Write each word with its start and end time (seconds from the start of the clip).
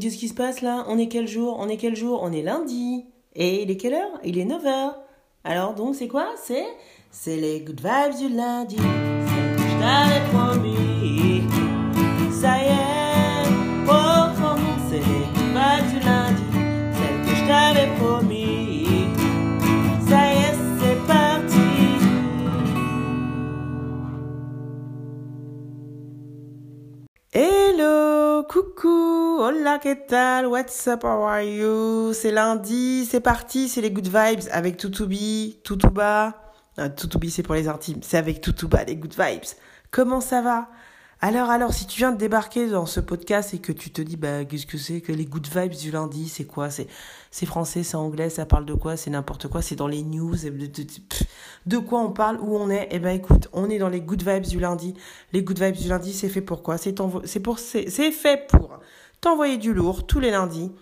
qu'est-ce 0.00 0.16
qui 0.16 0.28
se 0.28 0.34
passe 0.34 0.62
là? 0.62 0.84
On 0.88 0.98
est 0.98 1.06
quel 1.08 1.28
jour? 1.28 1.56
On 1.60 1.68
est 1.68 1.76
quel 1.76 1.94
jour? 1.94 2.20
On 2.22 2.32
est 2.32 2.42
lundi. 2.42 3.04
Et 3.36 3.62
il 3.62 3.70
est 3.70 3.76
quelle 3.76 3.94
heure? 3.94 4.18
Il 4.24 4.38
est 4.38 4.44
9h. 4.44 4.94
Alors 5.44 5.74
donc 5.74 5.94
c'est 5.94 6.08
quoi? 6.08 6.26
C'est 7.12 7.36
les 7.36 7.60
good 7.60 7.80
vibes 7.80 8.16
du 8.18 8.28
lundi. 8.34 8.76
C'est 8.76 9.56
que 9.56 9.62
je 9.62 9.76
t'avais 9.78 10.22
promis. 10.32 11.42
Ça 12.32 12.56
y 12.58 12.66
est, 12.66 13.48
oh, 13.88 14.26
c'est 14.88 14.98
les 14.98 15.24
good 15.34 15.50
vibes 15.54 15.88
du 15.92 15.98
lundi. 16.04 16.48
Celle 16.96 17.18
que 17.26 17.32
je 17.36 17.44
t'avais 17.46 17.90
promis. 17.98 18.86
Ça 20.08 20.20
y 20.32 20.36
est, 20.38 20.58
c'est 20.80 21.00
parti. 21.06 21.68
Hello, 27.32 27.99
coucou, 28.44 29.40
hola, 29.40 29.78
¿qué 29.80 29.96
tal? 29.96 30.46
What's 30.46 30.86
up, 30.86 31.04
how 31.04 31.24
are 31.24 31.42
you? 31.42 32.12
C'est 32.14 32.30
lundi, 32.30 33.04
c'est 33.04 33.20
parti, 33.20 33.68
c'est 33.68 33.80
les 33.80 33.90
good 33.90 34.06
vibes 34.06 34.48
avec 34.52 34.76
Tutubi, 34.76 35.60
Tutuba. 35.64 36.34
Ah, 36.76 36.88
Tutubi, 36.88 37.30
c'est 37.30 37.42
pour 37.42 37.54
les 37.54 37.68
intimes, 37.68 38.00
c'est 38.02 38.16
avec 38.16 38.40
Tutuba, 38.40 38.84
les 38.84 38.96
good 38.96 39.14
vibes. 39.18 39.44
Comment 39.90 40.20
ça 40.20 40.40
va? 40.42 40.68
Alors, 41.22 41.50
alors, 41.50 41.74
si 41.74 41.86
tu 41.86 41.98
viens 41.98 42.12
de 42.12 42.16
débarquer 42.16 42.66
dans 42.70 42.86
ce 42.86 42.98
podcast 42.98 43.52
et 43.52 43.58
que 43.58 43.72
tu 43.72 43.90
te 43.90 44.00
dis, 44.00 44.16
bah, 44.16 44.46
qu'est-ce 44.46 44.64
que 44.64 44.78
c'est 44.78 45.02
que 45.02 45.12
les 45.12 45.26
good 45.26 45.46
vibes 45.46 45.74
du 45.74 45.90
lundi, 45.90 46.30
c'est 46.30 46.46
quoi? 46.46 46.70
C'est, 46.70 46.86
c'est 47.30 47.44
français, 47.44 47.82
c'est 47.82 47.96
anglais, 47.96 48.30
ça 48.30 48.46
parle 48.46 48.64
de 48.64 48.72
quoi? 48.72 48.96
C'est 48.96 49.10
n'importe 49.10 49.48
quoi, 49.48 49.60
c'est 49.60 49.76
dans 49.76 49.86
les 49.86 50.02
news, 50.02 50.34
de, 50.34 51.76
quoi 51.76 52.00
on 52.00 52.10
parle, 52.10 52.38
où 52.40 52.56
on 52.56 52.70
est? 52.70 52.88
Eh 52.90 52.98
ben, 53.00 53.10
écoute, 53.10 53.48
on 53.52 53.68
est 53.68 53.76
dans 53.76 53.90
les 53.90 54.00
good 54.00 54.22
vibes 54.26 54.46
du 54.46 54.60
lundi. 54.60 54.94
Les 55.34 55.42
good 55.42 55.60
vibes 55.60 55.76
du 55.76 55.88
lundi, 55.88 56.14
c'est 56.14 56.30
fait 56.30 56.40
pour 56.40 56.62
quoi? 56.62 56.78
C'est 56.78 56.94
pour, 56.94 57.58
c'est 57.58 58.10
fait 58.12 58.46
pour 58.48 58.80
t'envoyer 59.20 59.58
du 59.58 59.74
lourd 59.74 60.06
tous 60.06 60.20
les 60.20 60.30
lundis, 60.30 60.72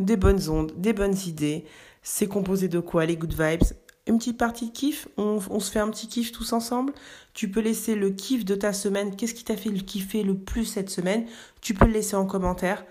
des 0.00 0.16
bonnes 0.16 0.48
ondes, 0.48 0.72
des 0.76 0.94
bonnes 0.94 1.16
idées. 1.26 1.64
C'est 2.02 2.26
composé 2.26 2.66
de 2.66 2.80
quoi? 2.80 3.06
Les 3.06 3.16
good 3.16 3.34
vibes? 3.40 3.62
Une 4.06 4.18
petite 4.18 4.38
partie 4.38 4.66
de 4.66 4.72
kiff, 4.72 5.08
on, 5.16 5.60
se 5.60 5.70
fait 5.70 5.80
un 5.80 5.90
petit 5.90 6.06
kiff 6.06 6.30
tous 6.30 6.52
ensemble. 6.52 6.92
Tu 7.34 7.50
peux 7.50 7.60
laisser 7.60 7.96
le 7.96 8.10
kiff 8.10 8.44
de 8.44 8.54
ta 8.54 8.72
semaine, 8.72 9.16
qu'est-ce 9.16 9.34
qui 9.34 9.44
t'a 9.44 9.56
fait 9.56 9.70
le 9.70 9.80
kiffer 9.80 10.22
le 10.22 10.36
plus 10.36 10.64
cette 10.64 10.90
semaine, 10.90 11.26
tu 11.60 11.74
peux 11.74 11.86
le 11.86 11.92
laisser 11.92 12.14
en 12.14 12.26
commentaire. 12.26 12.84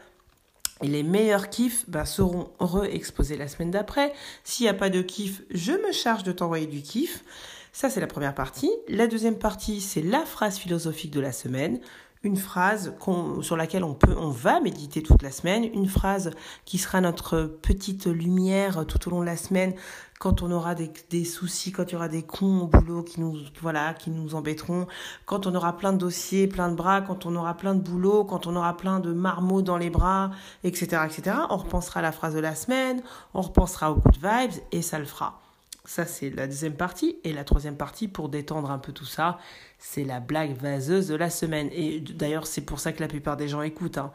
Et 0.82 0.88
les 0.88 1.04
meilleurs 1.04 1.50
kiffs 1.50 1.86
bah, 1.88 2.06
seront 2.06 2.50
re-exposés 2.60 3.38
la 3.38 3.48
semaine 3.48 3.72
d'après. 3.72 4.12
S'il 4.44 4.66
n'y 4.66 4.70
a 4.70 4.74
pas 4.74 4.90
de 4.90 5.02
kiff, 5.02 5.42
je 5.50 5.72
me 5.72 5.94
charge 5.94 6.24
de 6.24 6.34
t'envoyer 6.34 6.68
du 6.68 6.82
kiff. 6.82 7.24
Ça, 7.72 7.90
c'est 7.90 8.02
la 8.02 8.08
première 8.08 8.36
partie. 8.36 8.72
La 8.90 9.08
deuxième 9.08 9.38
partie, 9.38 9.80
c'est 9.80 10.02
la 10.02 10.26
phrase 10.26 10.58
philosophique 10.58 11.12
de 11.12 11.22
la 11.22 11.32
semaine 11.32 11.80
une 12.26 12.38
phrase 12.38 12.94
sur 13.42 13.56
laquelle 13.56 13.84
on 13.84 13.94
peut, 13.94 14.16
on 14.18 14.30
va 14.30 14.59
méditer 14.59 15.04
toute 15.04 15.22
la 15.22 15.31
semaine, 15.31 15.64
une 15.64 15.88
phrase 15.88 16.31
qui 16.66 16.78
sera 16.78 17.00
notre 17.00 17.44
petite 17.44 18.08
lumière 18.08 18.86
tout 18.88 19.08
au 19.08 19.12
long 19.12 19.22
de 19.22 19.26
la 19.26 19.38
semaine 19.38 19.73
quand 20.20 20.42
on 20.42 20.52
aura 20.52 20.76
des, 20.76 20.92
des 21.09 21.26
soucis, 21.26 21.72
quand 21.72 21.92
il 21.92 21.94
y 21.94 21.96
aura 21.96 22.08
des 22.08 22.23
cons 22.23 22.62
au 22.62 22.68
boulot 22.68 23.03
qui 23.03 23.20
nous, 23.20 23.38
voilà, 23.62 23.94
qui 23.94 24.09
nous 24.09 24.34
embêteront, 24.34 24.88
quand 25.26 25.46
on 25.46 25.53
aura 25.56 25.78
plein 25.78 25.94
de 25.94 25.98
dossiers, 25.98 26.48
plein 26.48 26.70
de 26.70 26.76
bras, 26.76 27.02
quand 27.02 27.26
on 27.26 27.36
aura 27.36 27.56
plein 27.56 27.76
de 27.76 27.81
boulot, 27.81 28.23
quand 28.23 28.48
on 28.48 28.56
aura 28.56 28.76
plein 28.78 29.00
de 29.00 29.14
marmots 29.14 29.62
dans 29.62 29.78
les 29.78 29.90
bras, 29.90 30.31
etc., 30.64 31.03
etc. 31.06 31.38
On 31.50 31.58
repensera 31.58 32.00
à 32.00 32.03
la 32.03 32.12
phrase 32.12 32.34
de 32.34 32.40
la 32.40 32.56
semaine, 32.56 33.02
on 33.34 33.42
repensera 33.42 33.92
au 33.92 33.96
de 33.96 34.18
vibes 34.18 34.64
et 34.72 34.81
ça 34.81 35.00
le 35.00 35.06
fera. 35.06 35.45
Ça, 35.86 36.05
c'est 36.05 36.30
la 36.31 36.47
deuxième 36.47 36.75
partie. 36.75 37.17
Et 37.23 37.33
la 37.33 37.44
troisième 37.44 37.78
partie, 37.78 38.08
pour 38.08 38.30
détendre 38.30 38.72
un 38.72 38.80
peu 38.80 38.91
tout 38.91 39.05
ça, 39.05 39.38
c'est 39.78 40.03
la 40.03 40.19
blague 40.19 40.55
vaseuse 40.58 41.08
de 41.08 41.16
la 41.16 41.30
semaine. 41.30 41.69
Et 41.72 42.00
d'ailleurs, 42.00 42.47
c'est 42.47 42.62
pour 42.62 42.79
ça 42.79 42.91
que 42.91 43.01
la 43.01 43.07
plupart 43.07 43.38
des 43.38 43.47
gens 43.47 43.62
écoutent. 43.62 43.97
Hein. 43.97 44.12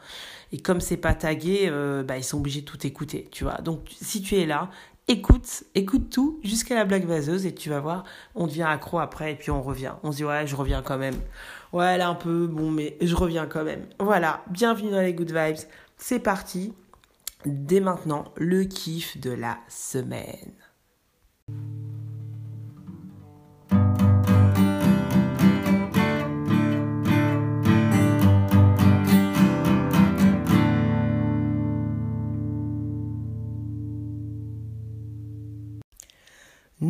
Et 0.51 0.59
comme 0.59 0.81
c'est 0.81 0.97
pas 0.97 1.13
tagué, 1.13 1.67
euh, 1.69 2.03
bah, 2.03 2.17
ils 2.17 2.23
sont 2.23 2.37
obligés 2.37 2.61
de 2.61 2.65
tout 2.65 2.85
écouter, 2.85 3.29
tu 3.31 3.45
vois. 3.45 3.55
Donc, 3.61 3.89
si 4.01 4.21
tu 4.21 4.35
es 4.35 4.45
là, 4.45 4.69
écoute, 5.07 5.63
écoute 5.75 6.09
tout 6.09 6.39
jusqu'à 6.43 6.75
la 6.75 6.85
blague 6.85 7.05
vaseuse 7.05 7.45
et 7.45 7.55
tu 7.55 7.69
vas 7.69 7.79
voir, 7.79 8.03
on 8.35 8.47
devient 8.47 8.63
accro 8.67 8.99
après 8.99 9.31
et 9.31 9.35
puis 9.35 9.51
on 9.51 9.61
revient. 9.61 9.93
On 10.03 10.11
se 10.11 10.17
dit, 10.17 10.25
ouais, 10.25 10.45
je 10.45 10.55
reviens 10.55 10.81
quand 10.81 10.97
même. 10.97 11.15
Ouais, 11.71 11.97
là, 11.97 12.09
un 12.09 12.15
peu, 12.15 12.47
bon, 12.47 12.69
mais 12.69 12.97
je 13.01 13.15
reviens 13.15 13.45
quand 13.45 13.63
même. 13.63 13.85
Voilà, 13.99 14.43
bienvenue 14.49 14.91
dans 14.91 15.01
les 15.01 15.13
Good 15.13 15.31
Vibes. 15.31 15.65
C'est 15.97 16.19
parti. 16.19 16.73
Dès 17.45 17.79
maintenant, 17.79 18.25
le 18.35 18.65
kiff 18.65 19.19
de 19.19 19.31
la 19.31 19.57
semaine. 19.67 20.53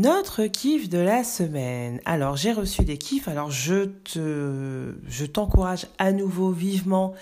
Notre 0.01 0.47
kiff 0.47 0.89
de 0.89 0.97
la 0.97 1.23
semaine. 1.23 2.01
Alors, 2.05 2.35
j'ai 2.35 2.53
reçu 2.53 2.83
des 2.83 2.97
kiffs. 2.97 3.27
Alors, 3.27 3.51
je 3.51 3.85
te, 3.85 4.95
je 5.07 5.25
t'encourage 5.27 5.85
à 5.99 6.11
nouveau 6.11 6.49
vivement 6.49 7.13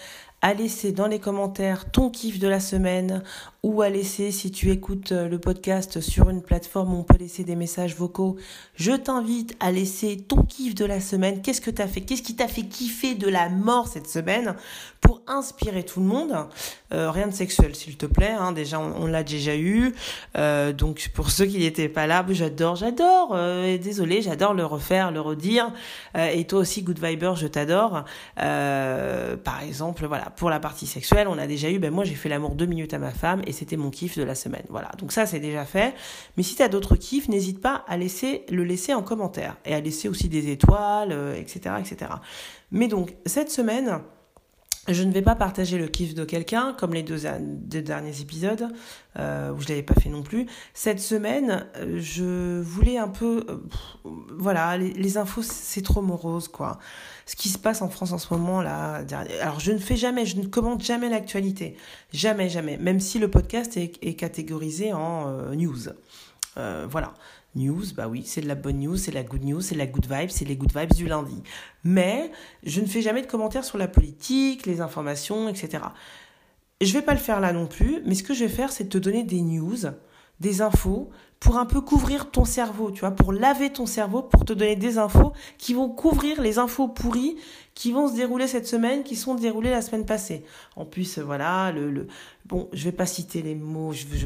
à 0.42 0.54
laisser 0.54 0.92
dans 0.92 1.08
les 1.08 1.20
commentaires 1.20 1.92
ton 1.92 2.10
kiff 2.10 2.40
de 2.40 2.48
la 2.48 2.60
semaine 2.60 3.24
ou 3.62 3.82
à 3.82 3.90
laisser, 3.90 4.32
si 4.32 4.52
tu 4.52 4.72
écoutes 4.72 5.12
euh, 5.12 5.28
le 5.28 5.38
podcast 5.38 6.00
sur 6.00 6.30
une 6.30 6.42
plateforme 6.42 6.94
où 6.94 6.98
on 7.00 7.04
peut 7.04 7.18
laisser 7.18 7.44
des 7.44 7.58
messages 7.58 7.94
vocaux, 7.94 8.38
je 8.76 8.94
t'invite 8.94 9.58
à 9.60 9.74
laisser 9.74 10.16
ton 10.16 10.44
kiff 10.44 10.76
de 10.76 10.86
la 10.86 11.02
semaine. 11.02 11.42
Qu'est-ce 11.42 11.60
que 11.60 11.72
t'as 11.72 11.88
fait? 11.88 12.02
Qu'est-ce 12.02 12.22
qui 12.22 12.38
t'a 12.38 12.48
fait 12.48 12.64
kiffer 12.64 13.16
de 13.16 13.28
la 13.28 13.50
mort 13.50 13.90
cette 13.90 14.08
semaine 14.08 14.56
pour 15.02 15.22
inspirer 15.28 15.84
tout 15.84 16.00
le 16.00 16.06
monde? 16.06 16.48
Euh, 16.94 17.12
Rien 17.12 17.28
de 17.28 17.34
sexuel, 17.34 17.76
s'il 17.76 17.98
te 17.98 18.06
plaît. 18.06 18.36
Hein. 18.40 18.54
Déjà, 18.54 18.80
on, 18.80 19.06
l'a 19.08 19.24
déjà 19.24 19.58
eu. 19.58 19.94
Euh, 20.38 20.72
donc, 20.72 21.12
pour 21.14 21.30
ceux 21.30 21.46
qui 21.46 21.60
n'étaient 21.60 21.90
pas 21.90 22.08
là, 22.08 22.26
j'adore, 22.30 22.78
j'adore. 22.78 23.32
Euh, 23.34 23.78
désolé, 23.78 24.22
j'adore 24.22 24.54
le 24.54 24.66
refaire, 24.66 25.12
le 25.12 25.20
redire. 25.20 25.74
Et 26.18 26.46
toi 26.46 26.60
aussi, 26.60 26.82
Good 26.82 27.04
Viber, 27.04 27.34
je 27.36 27.48
t'adore. 27.48 28.06
par 28.36 29.64
exemple, 29.68 30.06
voilà, 30.06 30.29
pour 30.36 30.50
la 30.50 30.60
partie 30.60 30.88
sexuelle, 30.88 31.28
on 31.28 31.38
a 31.38 31.48
déjà 31.48 31.70
eu. 31.70 31.80
Ben 31.80 31.92
moi, 31.92 32.04
j'ai 32.04 32.16
fait 32.16 32.30
l'amour 32.30 32.56
deux 32.56 32.66
minutes 32.66 32.94
à 32.94 33.00
ma 33.00 33.12
femme 33.12 33.42
et 33.46 33.52
c'était 33.52 33.78
mon 33.78 33.90
kiff 33.90 34.18
de 34.18 34.24
la 34.24 34.36
semaine. 34.36 34.64
Voilà, 34.70 34.90
donc 34.98 35.12
ça 35.12 35.26
c'est 35.26 35.40
déjà 35.40 35.66
fait. 35.66 35.94
Mais 36.38 36.44
si 36.44 36.56
tu 36.56 36.62
as 36.62 36.70
d'autres 36.70 36.96
kiffs, 36.96 37.30
n'hésite 37.30 37.62
pas 37.62 37.84
à 37.88 37.98
laisser 37.98 38.46
le 38.50 38.64
laisser 38.64 38.94
en 38.94 39.04
commentaire 39.04 39.58
et 39.66 39.74
à 39.74 39.80
laisser 39.80 40.10
aussi 40.10 40.30
des 40.30 40.52
étoiles, 40.52 41.12
etc., 41.38 41.62
euh, 41.68 41.78
etc. 41.78 42.12
Mais 42.72 42.88
donc 42.88 43.16
cette 43.26 43.52
semaine, 43.52 44.02
je 44.94 45.04
ne 45.04 45.12
vais 45.12 45.22
pas 45.22 45.36
partager 45.36 45.78
le 45.78 45.88
kiff 45.88 46.14
de 46.14 46.26
quelqu'un, 46.26 46.74
comme 46.78 46.94
les 46.94 47.04
deux, 47.04 47.20
derniers 47.82 48.22
épisodes, 48.22 48.68
euh, 49.18 49.52
où 49.52 49.60
je 49.60 49.66
ne 49.66 49.70
l'avais 49.70 49.84
pas 49.84 49.96
fait 49.96 50.10
non 50.10 50.24
plus. 50.24 50.46
Cette 50.74 51.00
semaine, 51.00 51.66
euh, 51.78 52.00
je 52.00 52.62
voulais 52.62 52.98
un 52.98 53.08
peu... 53.08 53.46
Euh, 53.50 53.58
voilà, 54.38 54.78
les, 54.78 55.18
infos, 55.18 55.42
c'est 55.42 55.82
trop 55.82 56.02
morose, 56.02 56.48
quoi. 56.48 56.80
Ce 57.26 57.36
qui 57.36 57.50
se 57.50 57.58
passe 57.58 57.82
en 57.82 57.90
France 57.90 58.12
en 58.12 58.18
ce 58.18 58.34
moment, 58.34 58.62
là... 58.62 59.04
Alors, 59.42 59.60
je 59.60 59.72
ne 59.72 59.78
fais 59.78 59.96
jamais, 59.96 60.26
je 60.26 60.38
ne 60.38 60.46
commente 60.46 60.84
jamais 60.84 61.10
l'actualité. 61.10 61.76
Jamais, 62.12 62.50
jamais. 62.50 62.78
Même 62.78 63.00
si 63.00 63.20
le 63.20 63.30
podcast 63.30 63.78
est, 63.78 64.14
catégorisé 64.16 64.94
en 64.94 65.54
news. 65.56 65.90
Voilà. 66.56 67.14
News, 67.60 67.94
bah 67.96 68.08
oui, 68.08 68.24
c'est 68.26 68.42
de 68.42 68.48
la 68.48 68.56
bonne 68.56 68.80
news, 68.80 68.98
c'est 68.98 69.12
la 69.12 69.24
good 69.24 69.44
news, 69.44 69.62
c'est 69.62 69.76
la 69.76 69.86
good 69.86 70.08
vibe, 70.10 70.30
c'est 70.30 70.46
les 70.46 70.56
good 70.56 70.76
vibes 70.76 70.94
du 70.94 71.08
lundi. 71.08 71.44
Mais 71.84 72.32
je 72.64 72.82
ne 72.82 72.86
fais 72.86 73.02
jamais 73.02 73.22
de 73.22 73.28
commentaires 73.28 73.66
sur 73.66 73.78
la 73.78 73.88
politique, 73.88 74.66
les 74.66 74.82
informations, 74.82 75.50
etc. 75.50 75.84
Je 76.82 76.94
vais 76.94 77.02
pas 77.02 77.14
le 77.14 77.20
faire 77.20 77.40
là 77.40 77.52
non 77.52 77.68
plus, 77.68 78.02
mais 78.06 78.16
ce 78.16 78.24
que 78.24 78.34
je 78.34 78.46
vais 78.46 78.50
faire, 78.50 78.72
c'est 78.72 78.88
te 78.88 78.98
donner 78.98 79.24
des 79.24 79.42
news, 79.42 79.78
des 80.40 80.62
infos 80.62 81.10
pour 81.40 81.58
un 81.58 81.66
peu 81.66 81.80
couvrir 81.80 82.32
ton 82.32 82.44
cerveau, 82.44 82.92
tu 82.92 83.00
vois, 83.02 83.12
pour 83.12 83.32
laver 83.32 83.72
ton 83.72 83.86
cerveau, 83.86 84.22
pour 84.22 84.44
te 84.44 84.52
donner 84.52 84.76
des 84.76 84.98
infos 84.98 85.32
qui 85.58 85.74
vont 85.74 85.90
couvrir 85.90 86.42
les 86.42 86.58
infos 86.58 86.88
pourries 86.88 87.38
qui 87.80 87.94
vont 87.94 88.10
se 88.10 88.16
dérouler 88.16 88.48
cette 88.48 88.68
semaine, 88.68 89.04
qui 89.04 89.16
sont 89.16 89.36
déroulées 89.36 89.70
la 89.70 89.82
semaine 89.82 90.06
passée. 90.06 90.44
En 90.76 90.84
plus, 90.84 91.18
voilà, 91.20 91.72
le, 91.72 91.90
le 91.90 92.08
bon, 92.46 92.68
je 92.74 92.84
vais 92.84 92.92
pas 92.92 93.06
citer 93.06 93.42
les 93.42 93.56
mots, 93.56 93.94
je, 93.94 94.06
je, 94.18 94.26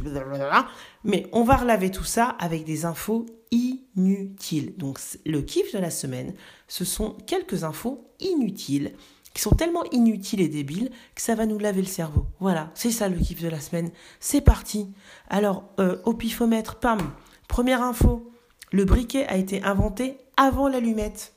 mais 1.04 1.28
on 1.34 1.44
va 1.44 1.58
relaver 1.58 1.92
tout 1.92 2.04
ça 2.04 2.30
avec 2.40 2.64
des 2.64 2.86
infos 2.86 3.28
inutiles. 3.52 4.76
Donc, 4.78 4.98
le 5.28 5.42
kiff 5.44 5.72
de 5.72 5.78
la 5.78 5.92
semaine, 5.92 6.34
ce 6.68 6.84
sont 6.84 7.12
quelques 7.28 7.64
infos 7.64 8.10
inutiles 8.20 8.94
qui 9.34 9.42
sont 9.42 9.56
tellement 9.56 9.84
inutiles 9.92 10.42
et 10.42 10.48
débiles 10.48 10.92
que 11.16 11.22
ça 11.22 11.36
va 11.36 11.46
nous 11.46 11.58
laver 11.58 11.82
le 11.82 11.88
cerveau. 11.88 12.26
Voilà, 12.40 12.72
c'est 12.76 12.92
ça 12.92 13.10
le 13.10 13.18
kiff 13.18 13.42
de 13.42 13.48
la 13.48 13.60
semaine. 13.60 13.92
C'est 14.20 14.42
parti. 14.42 14.92
Alors, 15.30 15.64
euh, 15.80 15.98
au 16.06 16.14
pifomètre, 16.14 16.76
pam, 16.76 17.00
première 17.48 17.82
info, 17.82 18.32
le 18.72 18.86
briquet 18.86 19.26
a 19.28 19.38
été 19.38 19.64
inventé 19.64 20.18
avant 20.38 20.68
l'allumette. 20.68 21.34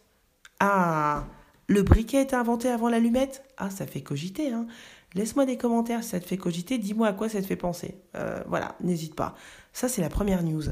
Ah, 0.60 1.26
le 1.68 1.82
briquet 1.82 2.18
a 2.18 2.22
été 2.22 2.36
inventé 2.36 2.68
avant 2.68 2.88
l'allumette? 2.88 3.44
Ah, 3.56 3.70
ça 3.70 3.86
fait 3.86 4.02
cogiter, 4.02 4.52
hein. 4.52 4.66
Laisse-moi 5.14 5.46
des 5.46 5.56
commentaires 5.56 6.04
si 6.04 6.10
ça 6.10 6.20
te 6.20 6.26
fait 6.26 6.36
cogiter, 6.36 6.76
dis-moi 6.76 7.08
à 7.08 7.12
quoi 7.14 7.30
ça 7.30 7.40
te 7.40 7.46
fait 7.46 7.56
penser. 7.56 7.96
Euh, 8.16 8.42
voilà, 8.48 8.76
n'hésite 8.82 9.14
pas. 9.14 9.34
Ça, 9.72 9.88
c'est 9.88 10.02
la 10.02 10.10
première 10.10 10.42
news. 10.42 10.64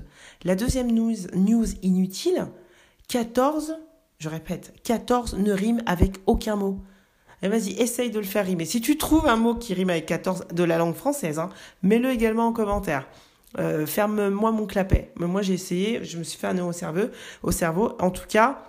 La 0.43 0.55
deuxième 0.55 0.91
news, 0.91 1.15
news 1.35 1.65
inutile, 1.83 2.49
14, 3.09 3.79
je 4.19 4.29
répète, 4.29 4.75
14 4.83 5.39
ne 5.39 5.53
rime 5.53 5.83
avec 5.87 6.17
aucun 6.27 6.57
mot. 6.57 6.79
Et 7.45 7.49
vas-y, 7.49 7.73
essaye 7.81 8.11
de 8.11 8.19
le 8.19 8.25
faire 8.25 8.47
rimer. 8.47 8.65
Si 8.65 8.81
tu 8.81 8.97
trouves 8.97 9.29
un 9.29 9.37
mot 9.37 9.55
qui 9.55 9.75
rime 9.75 9.91
avec 9.91 10.07
14 10.07 10.47
de 10.51 10.65
la 10.65 10.79
langue 10.79 10.95
française, 10.95 11.39
hein, 11.39 11.51
mets-le 11.83 12.11
également 12.11 12.47
en 12.47 12.55
commentaire. 12.55 13.07
Euh, 13.59 13.85
ferme-moi 13.85 14.51
mon 14.51 14.65
clapet. 14.65 15.13
Mais 15.17 15.27
moi, 15.27 15.43
j'ai 15.43 15.53
essayé, 15.53 16.03
je 16.03 16.17
me 16.17 16.25
suis 16.25 16.39
fait 16.39 16.47
un 16.47 16.55
nœud 16.55 16.65
au 16.65 16.73
cerveau, 16.73 17.09
au 17.43 17.51
cerveau. 17.51 17.93
En 18.01 18.11
tout 18.11 18.27
cas, 18.27 18.65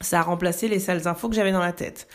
ça 0.00 0.18
a 0.18 0.22
remplacé 0.22 0.66
les 0.66 0.80
sales 0.80 1.06
infos 1.06 1.28
que 1.28 1.36
j'avais 1.36 1.52
dans 1.52 1.60
la 1.60 1.72
tête. 1.72 2.08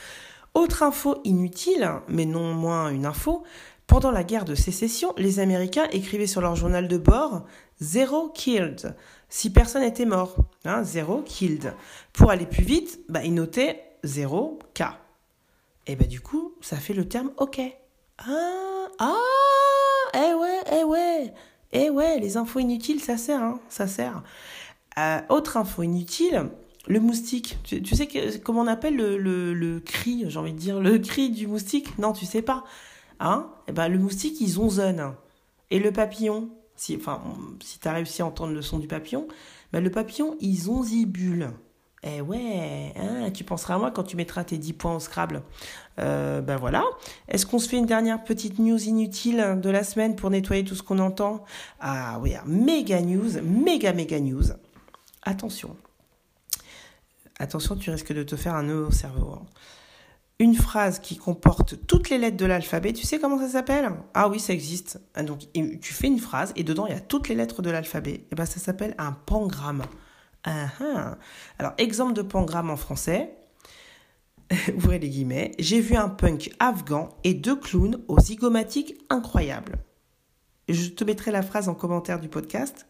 Autre 0.54 0.84
info 0.84 1.22
inutile, 1.24 1.90
mais 2.10 2.26
non 2.26 2.54
moins 2.54 2.90
une 2.90 3.06
info, 3.06 3.44
pendant 3.88 4.12
la 4.12 4.26
guerre 4.26 4.46
de 4.46 4.56
sécession, 4.56 5.14
les 5.18 5.40
Américains 5.40 5.88
écrivaient 5.94 6.28
sur 6.28 6.42
leur 6.42 6.58
journal 6.58 6.90
de 6.90 6.98
bord 6.98 7.46
Zero 7.82 8.28
killed, 8.28 8.94
si 9.30 9.54
personne 9.54 9.84
n'était 9.84 10.06
mort. 10.06 10.36
Hein, 10.66 10.84
zéro 10.84 11.22
killed. 11.22 11.74
Pour 12.12 12.30
aller 12.30 12.46
plus 12.46 12.64
vite, 12.64 13.00
bah, 13.08 13.24
ils 13.24 13.34
notaient 13.34 13.82
0 14.04 14.60
K. 14.74 14.84
Et 15.88 15.96
bah 15.96 16.06
du 16.06 16.22
coup, 16.22 16.54
ça 16.62 16.78
fait 16.78 16.94
le 16.94 17.08
terme 17.08 17.32
OK. 17.38 17.60
Ah, 18.20 18.88
ah, 19.00 19.16
eh 20.14 20.34
ouais, 20.34 20.60
eh 20.72 20.84
ouais, 20.84 21.34
eh 21.72 21.90
ouais, 21.90 22.20
les 22.20 22.38
infos 22.38 22.60
inutiles, 22.60 23.02
ça 23.02 23.18
sert, 23.18 23.42
hein, 23.42 23.60
ça 23.70 23.88
sert. 23.88 24.24
Euh, 24.98 25.20
autre 25.30 25.58
info 25.58 25.84
inutile, 25.84 26.50
le 26.88 27.00
moustique. 27.00 27.58
Tu, 27.64 27.84
sais 27.96 28.08
que, 28.08 28.38
comment 28.38 28.62
on 28.62 28.68
appelle 28.68 28.96
le, 28.96 29.18
le, 29.18 29.54
le 29.54 29.80
cri, 29.80 30.26
j'ai 30.28 30.40
envie 30.40 30.54
de 30.54 30.60
dire, 30.60 30.80
le 30.80 31.00
cri 31.00 31.32
du 31.32 31.48
moustique? 31.48 31.98
Non, 31.98 32.14
tu 32.14 32.26
sais 32.26 32.42
pas. 32.44 32.64
Hein? 33.20 33.50
Eh 33.68 33.72
ben, 33.72 33.88
le 33.88 33.98
moustique, 34.00 34.40
il 34.42 34.50
zonzonne. 34.50 35.14
Et 35.72 35.80
le 35.80 35.92
papillon, 35.92 36.50
si, 36.76 36.96
enfin, 36.96 37.22
si 37.62 37.80
tu 37.80 37.90
réussi 37.90 38.22
à 38.22 38.26
entendre 38.26 38.54
le 38.54 38.62
son 38.62 38.80
du 38.80 38.88
papillon, 38.88 39.28
ben, 39.72 39.84
le 39.84 39.90
papillon, 39.90 40.38
il 40.40 40.56
zonzibule. 40.56 41.52
Eh 42.06 42.20
ouais, 42.20 42.94
hein, 42.98 43.32
tu 43.32 43.46
penseras 43.46 43.76
à 43.76 43.78
moi 43.78 43.90
quand 43.92 44.04
tu 44.04 44.18
mettras 44.18 44.44
tes 44.44 44.58
10 44.58 44.74
points 44.74 44.96
au 44.96 45.00
Scrabble. 45.00 45.42
Euh, 46.00 46.42
ben 46.42 46.58
voilà. 46.58 46.84
Est-ce 47.30 47.46
qu'on 47.46 47.60
se 47.60 47.70
fait 47.70 47.78
une 47.78 47.86
dernière 47.86 48.24
petite 48.24 48.60
news 48.60 48.78
inutile 48.78 49.60
de 49.62 49.70
la 49.70 49.84
semaine 49.84 50.16
pour 50.16 50.30
nettoyer 50.30 50.66
tout 50.66 50.76
ce 50.76 50.84
qu'on 50.84 51.00
entend? 51.00 51.46
Ah 51.80 52.20
oui, 52.22 52.34
méga 52.46 53.02
news, 53.02 53.42
méga 53.42 53.94
méga 53.94 54.20
news. 54.20 54.44
Attention. 55.22 55.78
Attention, 57.40 57.78
tu 57.78 57.90
risques 57.90 58.14
de 58.14 58.24
te 58.24 58.36
faire 58.36 58.56
un 58.56 58.64
nœud 58.64 58.86
au 58.86 58.92
cerveau. 58.92 59.32
Hein. 59.34 59.46
Une 60.40 60.56
phrase 60.56 61.00
qui 61.00 61.16
comporte 61.16 61.88
toutes 61.88 62.10
les 62.10 62.18
lettres 62.18 62.36
de 62.36 62.46
l'alphabet, 62.46 62.92
tu 62.92 63.06
sais 63.06 63.18
comment 63.18 63.40
ça 63.40 63.48
s'appelle? 63.48 63.90
Ah 64.14 64.28
oui, 64.28 64.42
ça 64.42 64.52
existe. 64.52 65.00
Donc 65.24 65.48
tu 65.54 65.94
fais 65.94 66.08
une 66.08 66.20
phrase 66.20 66.52
et 66.58 66.64
dedans 66.64 66.86
il 66.86 66.94
y 66.94 66.98
a 66.98 67.00
toutes 67.00 67.30
les 67.30 67.36
lettres 67.36 67.62
de 67.62 67.70
l'alphabet. 67.70 68.12
Et 68.12 68.28
eh 68.34 68.36
ben 68.36 68.46
ça 68.46 68.60
s'appelle 68.60 68.94
un 68.98 69.14
pangramme. 69.14 69.84
Ah, 70.44 70.68
ah. 70.80 71.18
Alors, 71.60 71.74
exemple 71.78 72.14
de 72.14 72.22
pangramme 72.22 72.70
en 72.70 72.78
français. 72.78 73.36
Ouvrez 74.76 75.00
les 75.00 75.10
guillemets. 75.10 75.52
J'ai 75.60 75.80
vu 75.80 75.96
un 75.96 76.10
punk 76.10 76.52
afghan 76.60 77.10
et 77.24 77.34
deux 77.34 77.56
clowns 77.56 78.02
aux 78.08 78.20
zygomatiques 78.20 78.96
incroyables. 79.10 79.78
Je 80.70 80.90
te 80.90 81.04
mettrai 81.04 81.32
la 81.32 81.42
phrase 81.42 81.70
en 81.70 81.76
commentaire 81.76 82.20
du 82.20 82.30
podcast. 82.30 82.86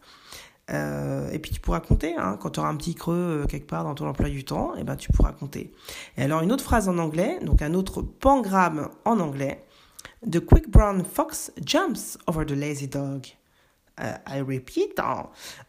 Euh, 0.70 1.30
et 1.30 1.38
puis 1.38 1.50
tu 1.50 1.60
pourras 1.60 1.80
compter, 1.80 2.16
hein, 2.16 2.38
quand 2.40 2.50
tu 2.50 2.60
auras 2.60 2.70
un 2.70 2.76
petit 2.76 2.94
creux 2.94 3.42
euh, 3.42 3.46
quelque 3.46 3.66
part 3.66 3.84
dans 3.84 3.94
ton 3.94 4.08
emploi 4.08 4.30
du 4.30 4.44
temps, 4.44 4.74
et 4.74 4.80
eh 4.80 4.84
ben 4.84 4.96
tu 4.96 5.12
pourras 5.12 5.32
compter. 5.32 5.72
Et 6.16 6.22
alors 6.22 6.40
une 6.40 6.52
autre 6.52 6.64
phrase 6.64 6.88
en 6.88 6.96
anglais, 6.96 7.38
donc 7.42 7.60
un 7.60 7.74
autre 7.74 8.00
pangramme 8.00 8.88
en 9.04 9.20
anglais. 9.20 9.62
The 10.30 10.40
quick 10.40 10.70
brown 10.70 11.04
fox 11.04 11.52
jumps 11.62 12.16
over 12.26 12.46
the 12.46 12.52
lazy 12.52 12.88
dog. 12.88 13.26
Uh, 13.96 14.18
I 14.26 14.40
repeat. 14.40 14.96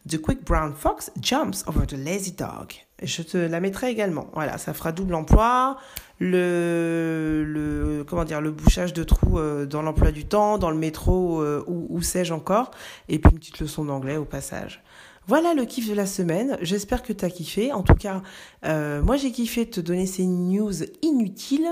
The 0.04 0.18
quick 0.18 0.44
brown 0.44 0.74
fox 0.74 1.12
jumps 1.20 1.62
over 1.68 1.86
the 1.86 1.96
lazy 1.96 2.32
dog. 2.32 2.72
Je 3.00 3.22
te 3.22 3.36
la 3.36 3.60
mettrai 3.60 3.90
également. 3.90 4.28
Voilà, 4.34 4.58
ça 4.58 4.72
fera 4.74 4.90
double 4.90 5.14
emploi. 5.14 5.76
Le, 6.18 7.44
le 7.46 8.04
comment 8.04 8.24
dire, 8.24 8.40
le 8.40 8.50
bouchage 8.50 8.92
de 8.92 9.04
trous 9.04 9.38
euh, 9.38 9.66
dans 9.66 9.82
l'emploi 9.82 10.10
du 10.10 10.24
temps, 10.24 10.58
dans 10.58 10.70
le 10.70 10.76
métro, 10.76 11.40
euh, 11.40 11.62
où, 11.68 11.86
où 11.88 12.02
sais-je 12.02 12.32
encore. 12.32 12.72
Et 13.08 13.20
puis 13.20 13.30
une 13.30 13.38
petite 13.38 13.60
leçon 13.60 13.84
d'anglais 13.84 14.16
au 14.16 14.24
passage. 14.24 14.82
Voilà 15.28 15.54
le 15.54 15.64
kiff 15.64 15.88
de 15.88 15.94
la 15.94 16.06
semaine. 16.06 16.58
J'espère 16.62 17.04
que 17.04 17.12
tu 17.12 17.24
as 17.24 17.30
kiffé. 17.30 17.72
En 17.72 17.82
tout 17.82 17.94
cas, 17.94 18.22
euh, 18.64 19.02
moi 19.02 19.16
j'ai 19.16 19.30
kiffé 19.30 19.68
te 19.70 19.80
donner 19.80 20.06
ces 20.06 20.24
news 20.24 20.72
inutiles 21.02 21.70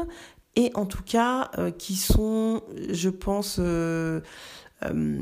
et 0.54 0.70
en 0.74 0.86
tout 0.86 1.02
cas 1.04 1.50
qui 1.78 1.96
sont, 1.96 2.62
je 2.90 3.08
pense, 3.08 3.58
euh, 4.84 5.18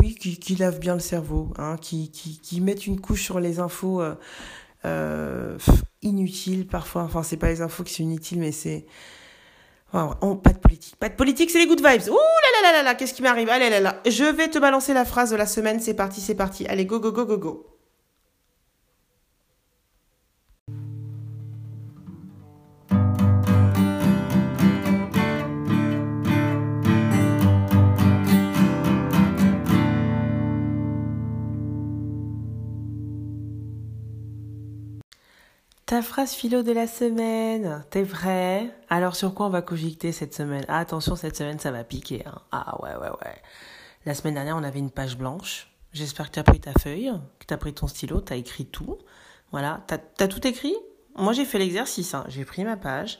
oui, 0.00 0.14
qui, 0.14 0.38
qui 0.38 0.56
lavent 0.56 0.78
bien 0.78 0.94
le 0.94 1.00
cerveau, 1.00 1.52
hein, 1.58 1.76
qui, 1.80 2.10
qui, 2.10 2.38
qui, 2.38 2.60
mettent 2.60 2.86
une 2.86 3.00
couche 3.00 3.22
sur 3.22 3.40
les 3.40 3.58
infos 3.58 4.00
euh, 4.00 4.14
euh, 4.84 5.58
inutiles 6.02 6.66
parfois. 6.66 7.02
Enfin, 7.02 7.22
c'est 7.22 7.36
pas 7.36 7.48
les 7.48 7.60
infos 7.60 7.82
qui 7.82 7.94
sont 7.94 8.02
inutiles, 8.02 8.40
mais 8.40 8.52
c'est. 8.52 8.86
pas 9.92 10.16
de 10.52 10.58
politique. 10.58 10.96
Pas 10.96 11.08
de 11.08 11.14
politique, 11.14 11.50
c'est 11.50 11.58
les 11.58 11.66
good 11.66 11.80
vibes. 11.80 12.08
Ouh 12.08 12.14
là 12.14 12.62
là 12.62 12.72
là 12.72 12.72
là 12.78 12.82
là, 12.82 12.94
qu'est-ce 12.94 13.14
qui 13.14 13.22
m'arrive? 13.22 13.48
Allez 13.48 13.70
là 13.70 13.80
là. 13.80 14.00
Je 14.06 14.24
vais 14.24 14.48
te 14.48 14.58
balancer 14.58 14.94
la 14.94 15.04
phrase 15.04 15.30
de 15.30 15.36
la 15.36 15.46
semaine. 15.46 15.80
C'est 15.80 15.94
parti, 15.94 16.20
c'est 16.20 16.34
parti. 16.34 16.66
Allez, 16.66 16.86
go, 16.86 17.00
go, 17.00 17.12
go, 17.12 17.26
go, 17.26 17.38
go. 17.38 17.69
Ta 35.90 36.02
phrase 36.02 36.34
philo 36.34 36.62
de 36.62 36.70
la 36.70 36.86
semaine, 36.86 37.84
t'es 37.90 38.04
vrai? 38.04 38.72
Alors 38.90 39.16
sur 39.16 39.34
quoi 39.34 39.46
on 39.46 39.50
va 39.50 39.60
cogiter 39.60 40.12
cette 40.12 40.32
semaine? 40.32 40.64
Ah, 40.68 40.78
Attention, 40.78 41.16
cette 41.16 41.36
semaine 41.36 41.58
ça 41.58 41.72
va 41.72 41.82
piquer. 41.82 42.24
Hein. 42.24 42.40
Ah 42.52 42.80
ouais, 42.80 42.94
ouais, 42.94 43.10
ouais. 43.10 43.42
La 44.06 44.14
semaine 44.14 44.34
dernière 44.34 44.56
on 44.56 44.62
avait 44.62 44.78
une 44.78 44.92
page 44.92 45.18
blanche. 45.18 45.68
J'espère 45.92 46.30
que 46.30 46.36
t'as 46.36 46.44
pris 46.44 46.60
ta 46.60 46.72
feuille, 46.74 47.10
que 47.40 47.46
t'as 47.46 47.56
pris 47.56 47.74
ton 47.74 47.88
stylo, 47.88 48.20
t'as 48.20 48.36
écrit 48.36 48.66
tout. 48.66 48.98
Voilà, 49.50 49.82
t'as 49.88 49.98
as 50.20 50.28
tout 50.28 50.46
écrit? 50.46 50.76
Moi 51.16 51.32
j'ai 51.32 51.44
fait 51.44 51.58
l'exercice. 51.58 52.14
Hein. 52.14 52.24
J'ai 52.28 52.44
pris 52.44 52.62
ma 52.62 52.76
page, 52.76 53.18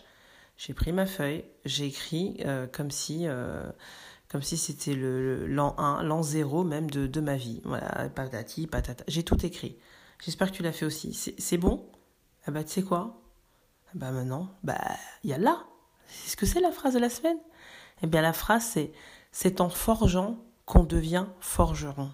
j'ai 0.56 0.73
pris 0.73 0.93
ma 0.93 1.06
feuille, 1.06 1.44
j'ai 1.64 1.87
écrit 1.87 2.37
euh, 2.46 2.69
comme 2.69 2.93
si... 2.93 3.26
Euh, 3.26 3.69
comme 4.28 4.43
si 4.43 4.56
c'était 4.56 4.94
l'an 4.94 5.75
1, 5.76 6.05
l'an 6.05 6.23
0 6.23 6.62
même 6.62 6.88
de, 6.88 7.08
de 7.08 7.20
ma 7.20 7.34
vie. 7.34 7.62
Voilà, 7.64 8.08
patati, 8.11 8.69
patata. 8.69 9.02
J'ai 9.08 9.25
tout 9.25 9.44
écrit. 9.44 9.76
J'espère 10.25 10.52
que 10.52 10.56
tu 10.56 10.62
l'as 10.62 10.71
fait 10.71 10.87
aussi. 10.87 11.14
C'est 11.37 11.59
bon? 11.59 11.85
Ah 12.47 12.50
bah 12.50 12.64
tu 12.64 12.70
sais 12.70 12.82
quoi? 12.82 13.20
Bah 13.94 14.11
maintenant, 14.11 14.49
bah 14.62 14.78
il 15.25 15.30
y 15.30 15.32
a 15.32 15.38
là. 15.38 15.64
C'est 16.09 16.30
ce 16.30 16.37
que 16.37 16.47
c'est 16.47 16.61
la 16.61 16.73
phrase 16.73 16.94
de 16.94 16.99
la 16.99 17.11
semaine? 17.11 17.38
Eh 18.02 18.06
bien 18.06 18.23
la 18.23 18.32
phrase 18.32 18.64
c'est 18.64 18.92
c'est 19.32 19.61
en 19.61 19.68
forgeant 19.68 20.38
qu'on 20.64 20.85
devient 20.85 21.26
forgeron. 21.40 22.11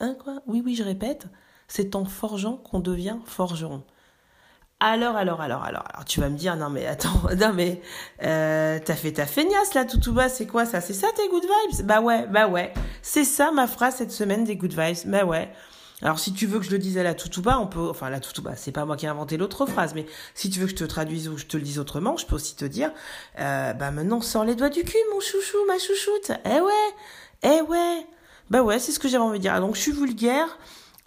Hein 0.00 0.16
quoi? 0.22 0.42
Oui 0.46 0.62
oui 0.64 0.74
je 0.74 0.82
répète, 0.82 1.26
c'est 1.68 1.96
en 1.96 2.04
forgeant 2.04 2.56
qu'on 2.56 2.80
devient 2.80 3.16
forgeron. 3.24 3.84
Alors, 4.80 5.16
alors, 5.16 5.40
alors, 5.40 5.64
alors, 5.64 5.82
alors, 5.92 6.04
tu 6.04 6.20
vas 6.20 6.28
me 6.28 6.36
dire, 6.36 6.54
non 6.54 6.70
mais 6.70 6.86
attends, 6.86 7.20
non 7.36 7.52
mais, 7.52 7.82
euh, 8.22 8.78
t'as 8.84 8.94
fait 8.94 9.12
ta 9.12 9.26
feignasse 9.26 9.74
là 9.74 9.84
tout 9.84 10.12
bas, 10.12 10.28
c'est 10.28 10.46
quoi 10.46 10.66
ça? 10.66 10.80
C'est 10.80 10.92
ça 10.94 11.08
tes 11.16 11.28
good 11.28 11.42
vibes? 11.42 11.84
Bah 11.84 12.00
ouais, 12.00 12.28
bah 12.28 12.46
ouais, 12.46 12.72
c'est 13.02 13.24
ça 13.24 13.50
ma 13.50 13.66
phrase 13.66 13.96
cette 13.96 14.12
semaine 14.12 14.44
des 14.44 14.54
good 14.56 14.78
vibes, 14.78 15.10
bah 15.10 15.24
ouais. 15.24 15.50
Alors 16.00 16.20
si 16.20 16.32
tu 16.32 16.46
veux 16.46 16.60
que 16.60 16.64
je 16.64 16.70
le 16.70 16.78
dise 16.78 16.96
à 16.96 17.02
la 17.02 17.14
bas, 17.42 17.58
on 17.58 17.66
peut, 17.66 17.88
enfin 17.88 18.08
la 18.08 18.20
bas, 18.42 18.54
c'est 18.54 18.70
pas 18.70 18.84
moi 18.84 18.96
qui 18.96 19.06
ai 19.06 19.08
inventé 19.08 19.36
l'autre 19.36 19.66
phrase, 19.66 19.94
mais 19.94 20.06
si 20.34 20.48
tu 20.48 20.60
veux 20.60 20.66
que 20.66 20.70
je 20.70 20.76
te 20.76 20.84
traduise 20.84 21.28
ou 21.28 21.34
que 21.34 21.40
je 21.40 21.46
te 21.46 21.56
le 21.56 21.62
dise 21.64 21.80
autrement, 21.80 22.16
je 22.16 22.24
peux 22.24 22.36
aussi 22.36 22.54
te 22.54 22.64
dire, 22.64 22.92
euh, 23.40 23.72
bah 23.72 23.90
maintenant 23.90 24.20
sors 24.20 24.44
les 24.44 24.54
doigts 24.54 24.68
du 24.68 24.84
cul, 24.84 24.96
mon 25.12 25.20
chouchou, 25.20 25.58
ma 25.66 25.78
chouchoute. 25.78 26.32
Eh 26.44 26.60
ouais, 26.60 26.72
eh 27.42 27.62
ouais, 27.62 28.06
bah 28.48 28.62
ouais, 28.62 28.78
c'est 28.78 28.92
ce 28.92 29.00
que 29.00 29.08
j'avais 29.08 29.24
envie 29.24 29.38
de 29.38 29.42
dire. 29.42 29.60
Donc 29.60 29.74
je 29.74 29.80
suis 29.80 29.92
vulgaire, 29.92 30.58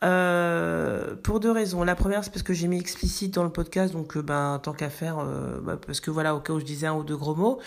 euh, 0.04 1.16
pour 1.22 1.40
deux 1.40 1.52
raisons. 1.52 1.84
La 1.84 1.96
première, 1.96 2.24
c'est 2.24 2.32
parce 2.32 2.42
que 2.42 2.54
j'ai 2.54 2.68
mis 2.68 2.80
explicite 2.80 3.36
dans 3.36 3.44
le 3.44 3.52
podcast, 3.52 3.94
donc 3.94 4.18
euh, 4.18 4.24
ben 4.24 4.60
tant 4.62 4.74
qu'à 4.74 4.90
faire, 4.90 5.20
euh, 5.20 5.60
bah, 5.62 5.78
parce 5.86 6.00
que 6.00 6.10
voilà, 6.10 6.34
au 6.34 6.40
cas 6.40 6.54
où 6.54 6.60
je 6.60 6.66
disais 6.66 6.88
un 6.88 6.96
ou 6.96 7.04
deux 7.04 7.18
gros 7.18 7.36
mots, 7.36 7.60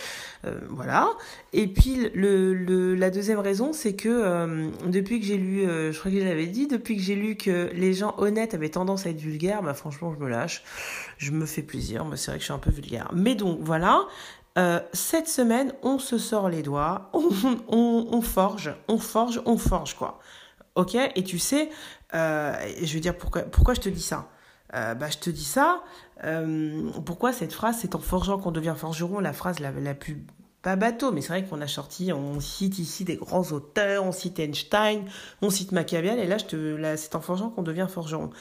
voilà. 0.69 1.09
Et 1.53 1.67
puis 1.67 2.11
la 2.13 3.09
deuxième 3.09 3.39
raison, 3.39 3.71
c'est 3.73 3.95
que 3.95 4.69
depuis 4.85 5.19
que 5.19 5.25
j'ai 5.25 5.37
lu, 5.37 5.61
je 5.63 5.97
crois 5.97 6.11
que 6.11 6.19
j'avais 6.19 6.47
dit, 6.47 6.67
depuis 6.67 6.97
que 6.97 7.01
j'ai 7.01 7.15
lu 7.15 7.35
que 7.35 7.69
les 7.73 7.93
gens 7.93 8.13
honnêtes 8.17 8.53
avaient 8.53 8.69
tendance 8.69 9.05
à 9.05 9.09
être 9.09 9.19
vulgaires, 9.19 9.63
bah 9.63 9.73
franchement, 9.73 10.13
je 10.13 10.23
me 10.23 10.29
lâche, 10.29 10.63
je 11.17 11.31
me 11.31 11.45
fais 11.45 11.63
plaisir. 11.63 12.05
Mais 12.05 12.17
c'est 12.17 12.31
vrai 12.31 12.37
que 12.37 12.41
je 12.41 12.45
suis 12.45 12.53
un 12.53 12.59
peu 12.59 12.71
vulgaire. 12.71 13.09
Mais 13.13 13.35
donc 13.35 13.59
voilà. 13.61 14.01
cette 14.93 15.27
semaine, 15.27 15.73
on 15.83 15.99
se 15.99 16.17
sort 16.17 16.49
les 16.49 16.61
doigts, 16.61 17.09
on 17.69 18.21
forge, 18.21 18.75
on 18.87 18.97
forge, 18.97 19.41
on 19.45 19.57
forge 19.57 19.95
quoi. 19.95 20.19
Ok? 20.75 20.95
Et 21.15 21.23
tu 21.23 21.39
sais, 21.39 21.69
euh, 22.15 22.55
je 22.81 22.93
veux 22.93 22.99
dire, 22.99 23.15
pourquoi, 23.17 23.73
je 23.73 23.81
te 23.81 23.89
dis 23.89 24.01
ça? 24.01 24.29
Euh, 24.73 24.95
bah, 24.95 25.09
Je 25.09 25.17
te 25.17 25.29
dis 25.29 25.43
ça, 25.43 25.83
euh, 26.23 26.89
pourquoi 27.05 27.33
cette 27.33 27.53
phrase, 27.53 27.77
c'est 27.81 27.95
en 27.95 27.99
forgeant 27.99 28.39
qu'on 28.39 28.51
devient 28.51 28.73
forgeron, 28.75 29.19
la 29.19 29.33
phrase 29.33 29.59
la, 29.59 29.71
plus 29.93 30.25
pas 30.61 30.75
bateau, 30.75 31.11
mais 31.11 31.21
c'est 31.21 31.27
vrai 31.27 31.43
qu'on 31.45 31.61
a 31.61 31.67
sorti, 31.67 32.11
on 32.11 32.39
cite 32.39 32.79
ici 32.79 33.03
des 33.03 33.17
grands 33.17 33.51
auteurs, 33.51 34.03
on 34.03 34.11
cite 34.11 34.39
Einstein, 34.39 35.03
on 35.43 35.51
cite 35.51 35.71
Machiavel, 35.71 36.17
et 36.17 36.25
là, 36.25 36.37
c'est 36.97 37.15
en 37.15 37.21
forgeant 37.21 37.51
qu'on 37.51 37.61
devient 37.61 37.85
forgeron. 37.87 38.31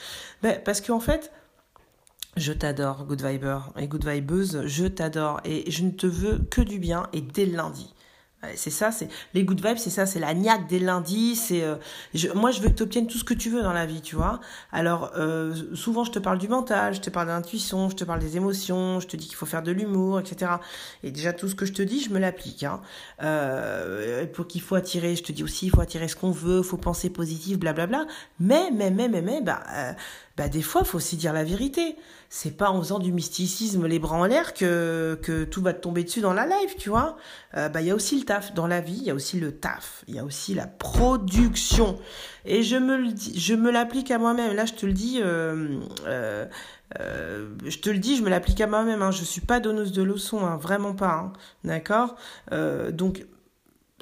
Ben, 0.43 0.59
parce 0.65 0.81
qu'en 0.81 1.01
fait, 1.01 1.31
Je 2.37 2.53
t'adore, 2.53 3.05
Good 3.05 3.23
Viber 3.23 3.59
et 3.79 3.87
Good 3.87 4.09
Vibeuse, 4.09 4.67
je 4.67 4.87
t'adore 4.87 5.41
et 5.45 5.71
je 5.71 5.85
ne 5.85 5.91
te 5.91 6.07
veux 6.07 6.39
que 6.51 6.63
du 6.63 6.81
bien 6.81 7.09
et 7.13 7.21
dès 7.21 7.47
lundi. 7.47 7.94
C'est 8.57 8.71
ça, 8.71 8.91
c'est 8.91 9.09
les 9.35 9.45
good 9.45 9.65
vibes, 9.65 9.77
c'est 9.77 9.91
ça, 9.91 10.07
c'est 10.07 10.21
la 10.21 10.35
niaque 10.35 10.67
dès 10.69 10.79
lundi. 10.79 11.37
C'est 11.37 11.63
euh, 11.63 11.77
moi, 12.35 12.51
je 12.51 12.61
veux 12.61 12.69
que 12.69 12.75
tu 12.75 12.83
obtiennes 12.83 13.07
tout 13.07 13.19
ce 13.19 13.25
que 13.25 13.35
tu 13.35 13.51
veux 13.51 13.63
dans 13.63 13.73
la 13.73 13.87
vie, 13.87 14.01
tu 14.01 14.17
vois. 14.17 14.41
Alors 14.73 15.13
euh, 15.17 15.55
souvent, 15.75 16.05
je 16.05 16.11
te 16.11 16.19
parle 16.19 16.39
du 16.39 16.49
mental, 16.49 16.95
je 16.95 17.01
te 17.01 17.11
parle 17.11 17.27
de 17.29 17.33
l'intuition, 17.33 17.89
je 17.91 17.97
te 17.97 18.05
parle 18.05 18.21
des 18.21 18.37
émotions, 18.37 19.01
je 19.01 19.07
te 19.07 19.17
dis 19.17 19.27
qu'il 19.27 19.37
faut 19.37 19.47
faire 19.47 19.63
de 19.63 19.73
l'humour, 19.73 20.21
etc. 20.21 20.53
Et 21.03 21.11
déjà 21.11 21.33
tout 21.33 21.49
ce 21.49 21.55
que 21.55 21.67
je 21.67 21.73
te 21.73 21.83
dis, 21.83 22.01
je 22.01 22.11
me 22.11 22.19
l'applique. 22.19 22.65
Hein. 22.65 22.81
Euh, 23.23 24.27
pour 24.27 24.47
qu'il 24.47 24.61
faut 24.61 24.75
attirer, 24.75 25.17
je 25.17 25.23
te 25.23 25.33
dis 25.33 25.43
aussi, 25.43 25.67
il 25.67 25.71
faut 25.71 25.81
attirer 25.81 26.09
ce 26.09 26.17
qu'on 26.17 26.31
veut, 26.31 26.63
faut 26.63 26.77
penser 26.77 27.11
positif, 27.11 27.59
blablabla. 27.59 28.07
Mais 28.41 28.71
mais 28.73 28.91
mais 28.91 29.09
mais 29.09 29.23
mais 29.23 29.41
bah 29.43 29.63
bah 30.37 30.49
des 30.49 30.63
fois, 30.63 30.83
faut 30.85 30.97
aussi 30.97 31.17
dire 31.17 31.33
la 31.33 31.45
vérité. 31.45 31.97
C'est 32.37 32.57
pas 32.57 32.69
en 32.71 32.81
faisant 32.81 32.99
du 32.99 33.13
mysticisme 33.13 33.87
les 33.87 34.01
bras 34.01 34.17
en 34.17 34.25
l'air 34.25 34.55
que, 34.55 35.47
tout 35.53 35.63
va 35.63 35.73
te 35.73 35.81
tomber 35.81 36.03
dessus 36.03 36.21
dans 36.21 36.33
la 36.33 36.47
live, 36.47 36.75
tu 36.77 36.89
vois. 36.89 37.17
Euh, 37.57 37.69
bah 37.69 37.81
il 37.81 37.87
y 37.87 37.93
a 37.93 37.95
aussi 37.95 38.19
le 38.19 38.25
taf 38.25 38.53
dans 38.55 38.67
la 38.67 38.81
vie, 38.81 38.97
il 38.97 39.05
y 39.05 39.11
a 39.11 39.15
aussi 39.15 39.39
le 39.39 39.53
taf, 39.53 40.03
il 40.09 40.17
y 40.17 40.19
a 40.19 40.25
aussi 40.25 40.53
la 40.53 40.67
production. 40.67 41.97
Et 42.45 42.65
je 42.65 42.75
me 42.77 43.71
l'applique 43.71 44.11
à 44.11 44.19
moi-même. 44.19 44.53
Là, 44.57 44.65
je 44.65 44.73
te 44.73 44.85
le 44.85 44.93
dis, 44.93 45.21
euh, 45.23 45.79
euh, 46.09 47.55
je 47.65 47.79
te 47.79 47.89
le 47.89 47.99
dis, 47.99 48.17
je 48.17 48.25
me 48.25 48.31
l'applique 48.31 48.61
à 48.61 48.67
moi-même. 48.67 49.01
Hein. 49.01 49.13
Je 49.13 49.23
suis 49.23 49.41
pas 49.41 49.61
donneuse 49.61 49.93
de 49.93 50.03
leçons, 50.03 50.45
hein, 50.45 50.57
vraiment 50.57 50.95
pas. 50.95 51.13
Hein. 51.13 51.33
D'accord? 51.63 52.17
Donc 52.91 53.25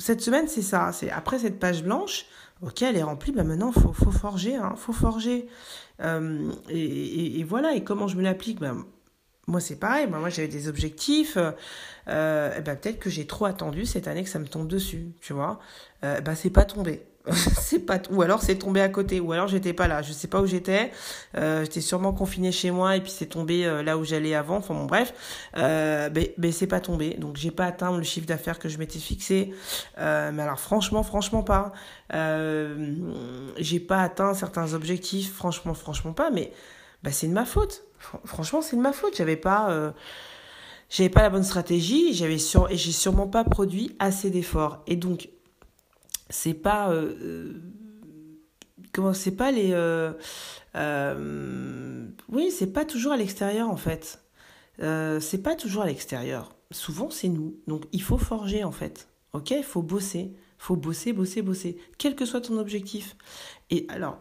cette 0.03 0.21
semaine, 0.21 0.49
c'est 0.49 0.63
ça. 0.63 0.91
C'est 0.93 1.11
après 1.11 1.39
cette 1.39 1.59
page 1.61 1.85
blanche. 1.85 2.27
Ok, 2.61 2.83
elle 2.83 2.97
est 2.97 3.03
remplie. 3.03 3.33
Bah 3.33 3.45
maintenant, 3.45 3.71
faut 3.73 3.93
faut 3.93 4.11
forger. 4.11 4.57
Hein, 4.57 4.75
faut 4.77 4.93
forger. 4.93 5.47
Euh, 6.01 6.51
et, 6.69 7.45
voilà, 7.45 7.75
et 7.75 7.85
comment 7.85 8.09
je 8.09 8.17
me 8.17 8.23
l'applique 8.23 8.59
ben, 8.59 8.85
Moi, 9.47 9.61
c'est 9.61 9.77
pareil. 9.77 10.09
moi, 10.09 10.29
j'avais 10.29 10.49
des 10.49 10.69
objectifs. 10.69 11.37
Euh, 12.09 12.61
ben, 12.61 12.77
peut-être 12.77 12.99
que 12.99 13.11
j'ai 13.11 13.27
trop 13.27 13.45
attendu 13.45 13.87
cette 13.87 14.09
année 14.09 14.25
que 14.25 14.29
ça 14.29 14.41
me 14.41 14.49
tombe 14.49 14.67
dessus, 14.67 15.13
tu 15.21 15.33
vois. 15.33 15.61
Euh, 16.05 16.21
ben, 16.21 16.35
c'est 16.35 16.51
pas 16.51 16.65
tombé. 16.65 17.03
c'est 17.31 17.79
pas 17.79 18.01
ou 18.11 18.23
alors 18.23 18.43
c'est 18.43 18.57
tombé 18.57 18.81
à 18.81 18.89
côté 18.89 19.21
ou 19.21 19.31
alors 19.33 19.47
j'étais 19.47 19.73
pas 19.73 19.87
là 19.87 20.03
je 20.03 20.13
sais 20.13 20.27
pas 20.27 20.41
où 20.41 20.47
j'étais. 20.47 20.91
Euh, 21.37 21.63
j'étais 21.63 21.81
sûrement 21.81 22.13
confiné 22.13 22.51
chez 22.51 22.73
moi 22.73 22.97
et 22.97 23.01
puis 23.01 23.13
c'est 23.13 23.27
tombé 23.27 23.65
euh, 23.65 23.83
là 23.83 23.97
où 23.97 24.05
j'allais 24.05 24.35
avant 24.35 24.57
enfin 24.57 24.75
bon 24.75 24.87
bref. 24.87 25.15
Euh, 25.57 26.11
mais, 26.37 26.51
c'est 26.51 26.67
pas 26.67 26.81
tombé 26.81 27.15
donc 27.15 27.37
j'ai 27.37 27.53
pas 27.53 27.67
atteint 27.67 27.97
le 27.97 28.03
chiffre 28.03 28.27
d'affaires 28.27 28.59
que 28.59 28.69
je 28.69 28.79
m'étais 28.79 28.99
fixé. 28.99 29.53
Mais 29.99 30.43
alors 30.43 30.59
franchement 30.59 31.03
franchement 31.05 31.45
pas. 31.45 31.73
J'ai 33.59 33.81
pas 33.81 34.03
atteint 34.03 34.35
certains 34.35 34.75
objectifs 34.75 35.33
franchement 35.33 35.75
franchement 35.75 36.13
pas 36.13 36.31
mais 36.31 36.53
bah, 37.05 37.13
c'est 37.13 37.29
de 37.29 37.33
ma 37.33 37.45
faute. 37.45 37.85
Franchement 38.25 38.63
c'est 38.63 38.77
de 38.77 38.83
ma 38.83 38.93
faute. 38.93 39.17
J'avais 39.17 39.37
pas 39.37 39.93
j'avais 40.91 41.09
pas 41.09 41.23
la 41.23 41.31
bonne 41.31 41.45
stratégie 41.45 42.15
j'avais 42.15 42.35
et 42.35 42.77
j'ai 42.77 42.93
sûrement 42.93 43.29
pas 43.29 43.45
produit 43.45 43.95
assez 44.01 44.29
d'efforts. 44.31 44.83
Et 44.89 44.97
donc 44.97 45.29
c'est 46.33 46.55
pas 46.55 46.91
euh, 46.91 47.15
euh, 47.23 47.53
comment 48.93 49.13
c'est 49.13 49.37
pas 49.37 49.53
les 49.53 49.71
euh, 49.73 50.13
oui 52.29 52.51
c'est 52.51 52.73
pas 52.73 52.85
toujours 52.85 53.13
à 53.13 53.17
l'extérieur 53.17 53.69
en 53.69 53.77
fait. 53.77 54.19
C'est 54.79 55.43
pas 55.43 55.55
toujours 55.55 55.83
à 55.83 55.87
l'extérieur. 55.87 56.57
Souvent 56.73 57.11
c'est 57.11 57.29
nous. 57.29 57.57
Donc 57.69 57.85
il 57.93 58.03
faut 58.03 58.19
forger 58.19 58.65
en 58.65 58.73
fait. 58.73 59.09
Ok? 59.33 59.51
Il 59.51 59.63
faut 59.63 59.83
bosser. 59.83 60.33
Faut 60.59 60.77
bosser 60.77 61.13
bosser 61.13 61.43
bosser. 61.43 61.77
Quel 61.99 62.17
que 62.17 62.25
soit 62.25 62.41
ton 62.41 62.59
objectif. 62.59 63.17
Et 63.71 63.87
alors 63.89 64.19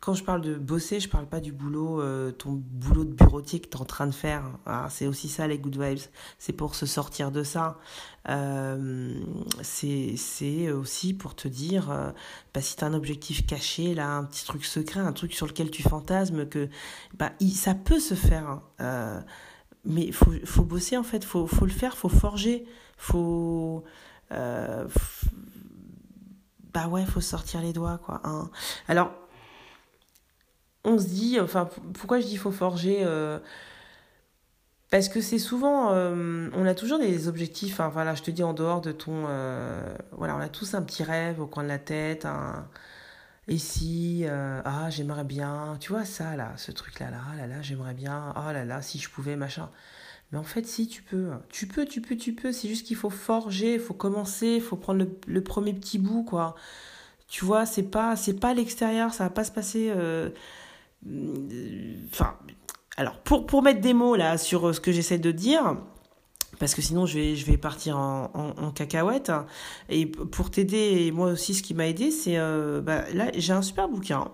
quand 0.00 0.14
je 0.14 0.22
parle 0.22 0.42
de 0.42 0.54
bosser, 0.54 1.00
je 1.00 1.08
parle 1.08 1.26
pas 1.26 1.40
du 1.40 1.52
boulot, 1.52 2.00
euh, 2.00 2.30
ton 2.30 2.52
boulot 2.52 3.04
de 3.04 3.12
bureautier 3.12 3.60
que 3.60 3.68
tu 3.68 3.76
es 3.76 3.80
en 3.80 3.84
train 3.84 4.06
de 4.06 4.12
faire. 4.12 4.44
Ah, 4.64 4.86
c'est 4.90 5.08
aussi 5.08 5.28
ça 5.28 5.48
les 5.48 5.58
good 5.58 5.76
vibes. 5.76 5.98
C'est 6.38 6.52
pour 6.52 6.76
se 6.76 6.86
sortir 6.86 7.32
de 7.32 7.42
ça. 7.42 7.78
Euh, 8.28 9.20
c'est 9.62 10.70
aussi 10.70 11.14
pour 11.14 11.34
te 11.34 11.48
dire, 11.48 11.90
euh, 11.90 12.12
bah, 12.54 12.60
si 12.60 12.76
tu 12.76 12.84
as 12.84 12.86
un 12.86 12.94
objectif 12.94 13.44
caché, 13.44 13.94
là, 13.94 14.08
un 14.08 14.24
petit 14.24 14.44
truc 14.46 14.64
secret, 14.64 15.00
un 15.00 15.12
truc 15.12 15.34
sur 15.34 15.46
lequel 15.46 15.70
tu 15.70 15.82
fantasmes, 15.82 16.46
que 16.46 16.68
bah, 17.18 17.32
ça 17.52 17.74
peut 17.74 18.00
se 18.00 18.14
faire. 18.14 18.60
Hein. 18.78 19.24
Mais 19.84 20.04
il 20.04 20.12
faut, 20.12 20.62
bosser 20.62 20.96
en 20.96 21.02
fait, 21.02 21.24
faut, 21.24 21.46
faut 21.46 21.64
le 21.64 21.72
faire, 21.72 21.96
faut 21.96 22.08
forger, 22.08 22.66
faut. 22.96 23.84
Bah 26.74 26.86
ouais, 26.86 27.04
faut 27.06 27.22
sortir 27.22 27.62
les 27.62 27.72
doigts, 27.72 27.98
quoi. 27.98 28.20
Hein. 28.24 28.50
Alors 28.86 29.10
on 30.88 30.98
se 30.98 31.06
dit, 31.06 31.38
enfin, 31.40 31.68
pourquoi 31.94 32.20
je 32.20 32.26
dis 32.26 32.36
faut 32.36 32.50
forger 32.50 33.02
euh, 33.04 33.38
Parce 34.90 35.08
que 35.08 35.20
c'est 35.20 35.38
souvent, 35.38 35.92
euh, 35.92 36.48
on 36.54 36.66
a 36.66 36.74
toujours 36.74 36.98
des 36.98 37.28
objectifs, 37.28 37.74
enfin 37.74 37.88
voilà, 37.88 38.14
je 38.14 38.22
te 38.22 38.30
dis 38.30 38.42
en 38.42 38.54
dehors 38.54 38.80
de 38.80 38.92
ton, 38.92 39.26
euh, 39.28 39.94
voilà, 40.12 40.36
on 40.36 40.40
a 40.40 40.48
tous 40.48 40.74
un 40.74 40.82
petit 40.82 41.02
rêve 41.04 41.40
au 41.40 41.46
coin 41.46 41.62
de 41.62 41.68
la 41.68 41.78
tête, 41.78 42.24
un, 42.24 42.68
et 43.48 43.58
si, 43.58 44.26
ah, 44.64 44.90
j'aimerais 44.90 45.24
bien, 45.24 45.76
tu 45.80 45.92
vois 45.92 46.04
ça 46.04 46.36
là, 46.36 46.52
ce 46.56 46.72
truc 46.72 47.00
là, 47.00 47.10
là, 47.10 47.20
là, 47.36 47.46
là, 47.46 47.62
j'aimerais 47.62 47.94
bien, 47.94 48.32
ah 48.36 48.52
là 48.52 48.64
là, 48.64 48.82
si 48.82 48.98
je 48.98 49.10
pouvais, 49.10 49.36
machin. 49.36 49.70
Mais 50.32 50.38
en 50.38 50.44
fait, 50.44 50.66
si 50.66 50.86
tu 50.88 51.02
peux, 51.02 51.30
tu 51.48 51.66
peux, 51.66 51.86
tu 51.86 52.00
peux, 52.02 52.16
tu 52.16 52.34
peux. 52.34 52.52
C'est 52.52 52.68
juste 52.68 52.86
qu'il 52.86 52.96
faut 52.96 53.10
forger, 53.10 53.74
il 53.74 53.80
faut 53.80 53.94
commencer, 53.94 54.56
il 54.56 54.60
faut 54.60 54.76
prendre 54.76 55.06
le, 55.26 55.42
premier 55.42 55.72
petit 55.72 55.98
bout, 55.98 56.22
quoi. 56.22 56.54
Tu 57.28 57.44
vois, 57.44 57.66
c'est 57.66 57.84
pas, 57.84 58.16
c'est 58.16 58.34
pas 58.40 58.54
l'extérieur, 58.54 59.14
ça 59.14 59.24
va 59.24 59.30
pas 59.30 59.44
se 59.44 59.52
passer. 59.52 59.90
Enfin, 61.06 62.34
alors 62.96 63.18
pour, 63.20 63.46
pour 63.46 63.62
mettre 63.62 63.80
des 63.80 63.94
mots 63.94 64.16
là 64.16 64.38
sur 64.38 64.74
ce 64.74 64.80
que 64.80 64.92
j'essaie 64.92 65.18
de 65.18 65.30
dire, 65.30 65.76
parce 66.58 66.74
que 66.74 66.82
sinon 66.82 67.06
je 67.06 67.14
vais, 67.14 67.36
je 67.36 67.46
vais 67.46 67.56
partir 67.56 67.96
en, 67.96 68.30
en, 68.34 68.70
cacahuète. 68.70 69.32
Et 69.88 70.06
pour 70.06 70.50
t'aider, 70.50 71.10
moi 71.12 71.30
aussi 71.30 71.54
ce 71.54 71.62
qui 71.62 71.74
m'a 71.74 71.86
aidé, 71.86 72.10
c'est 72.10 72.36
euh, 72.36 72.80
bah, 72.80 73.04
là 73.14 73.30
j'ai 73.34 73.52
un 73.52 73.62
super 73.62 73.88
bouquin 73.88 74.28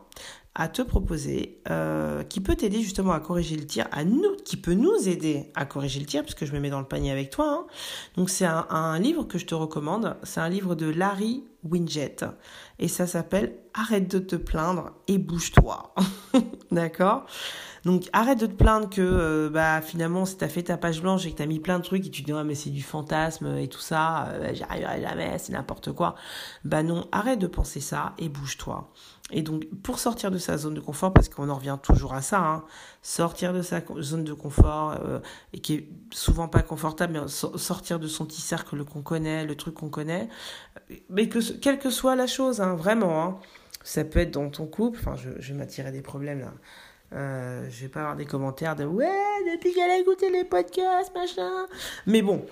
à 0.54 0.68
te 0.68 0.82
proposer 0.82 1.60
euh, 1.68 2.22
qui 2.22 2.40
peut 2.40 2.54
t'aider 2.54 2.80
justement 2.80 3.12
à 3.12 3.20
corriger 3.20 3.56
le 3.56 3.66
tir, 3.66 3.88
à 3.90 4.04
nous, 4.04 4.36
qui 4.44 4.56
peut 4.56 4.74
nous 4.74 5.08
aider 5.08 5.50
à 5.54 5.66
corriger 5.66 6.00
le 6.00 6.06
tir, 6.06 6.22
puisque 6.22 6.44
je 6.44 6.52
me 6.52 6.60
mets 6.60 6.70
dans 6.70 6.80
le 6.80 6.86
panier 6.86 7.10
avec 7.10 7.30
toi. 7.30 7.46
Hein. 7.50 7.66
Donc 8.16 8.30
c'est 8.30 8.44
un, 8.44 8.66
un 8.70 8.98
livre 8.98 9.24
que 9.24 9.38
je 9.38 9.46
te 9.46 9.54
recommande, 9.54 10.16
c'est 10.22 10.40
un 10.40 10.48
livre 10.48 10.74
de 10.74 10.86
Larry 10.86 11.44
Winget 11.64 12.16
et 12.78 12.88
ça 12.88 13.06
s'appelle 13.06 13.56
Arrête 13.74 14.08
de 14.08 14.18
te 14.18 14.36
plaindre 14.36 14.92
et 15.08 15.18
bouge-toi. 15.18 15.94
D'accord? 16.70 17.26
Donc 17.84 18.08
arrête 18.12 18.38
de 18.38 18.46
te 18.46 18.52
plaindre 18.52 18.88
que 18.88 19.00
euh, 19.02 19.50
bah 19.50 19.82
finalement 19.82 20.24
si 20.24 20.36
t'as 20.36 20.48
fait 20.48 20.62
ta 20.62 20.76
page 20.76 21.02
blanche 21.02 21.26
et 21.26 21.32
que 21.32 21.36
t'as 21.36 21.46
mis 21.46 21.58
plein 21.58 21.78
de 21.78 21.84
trucs 21.84 22.06
et 22.06 22.10
tu 22.10 22.22
te 22.22 22.26
dis 22.26 22.32
ouais 22.32 22.44
mais 22.44 22.54
c'est 22.54 22.70
du 22.70 22.82
fantasme 22.82 23.58
et 23.58 23.68
tout 23.68 23.80
ça, 23.80 24.28
euh, 24.28 24.54
j'y 24.54 24.62
arriverai 24.62 25.02
jamais, 25.02 25.38
c'est 25.38 25.52
n'importe 25.52 25.92
quoi. 25.92 26.14
Bah 26.64 26.82
non, 26.82 27.06
arrête 27.12 27.38
de 27.38 27.46
penser 27.46 27.80
ça 27.80 28.14
et 28.18 28.28
bouge-toi. 28.28 28.90
Et 29.36 29.42
donc, 29.42 29.64
pour 29.82 29.98
sortir 29.98 30.30
de 30.30 30.38
sa 30.38 30.56
zone 30.56 30.74
de 30.74 30.80
confort, 30.80 31.12
parce 31.12 31.28
qu'on 31.28 31.48
en 31.48 31.56
revient 31.56 31.76
toujours 31.82 32.14
à 32.14 32.22
ça, 32.22 32.38
hein, 32.38 32.64
sortir 33.02 33.52
de 33.52 33.62
sa 33.62 33.80
zone 34.00 34.22
de 34.22 34.32
confort, 34.32 34.96
euh, 35.04 35.18
et 35.52 35.58
qui 35.58 35.74
est 35.74 35.88
souvent 36.12 36.46
pas 36.46 36.62
confortable, 36.62 37.14
mais 37.14 37.28
sortir 37.28 37.98
de 37.98 38.06
son 38.06 38.26
petit 38.26 38.40
cercle 38.40 38.84
qu'on 38.84 39.02
connaît, 39.02 39.44
le 39.44 39.56
truc 39.56 39.74
qu'on 39.74 39.90
connaît, 39.90 40.28
mais 41.10 41.28
que 41.28 41.40
quelle 41.58 41.80
que 41.80 41.90
soit 41.90 42.14
la 42.14 42.28
chose, 42.28 42.60
hein, 42.60 42.76
vraiment, 42.76 43.24
hein, 43.24 43.38
ça 43.82 44.04
peut 44.04 44.20
être 44.20 44.30
dans 44.30 44.50
ton 44.50 44.66
couple, 44.66 45.00
enfin, 45.00 45.16
je, 45.16 45.30
je 45.40 45.52
m'attirer 45.52 45.90
des 45.90 46.02
problèmes 46.02 46.38
là. 46.38 46.52
Euh, 47.12 47.66
je 47.70 47.82
vais 47.82 47.88
pas 47.88 48.00
avoir 48.00 48.16
des 48.16 48.24
commentaires 48.24 48.74
de 48.74 48.84
ouais, 48.84 49.06
depuis 49.52 49.72
qu'elle 49.72 49.90
a 49.90 49.98
écouté 49.98 50.30
les 50.30 50.42
podcasts, 50.42 51.14
machin. 51.14 51.66
Mais 52.06 52.22
bon, 52.22 52.44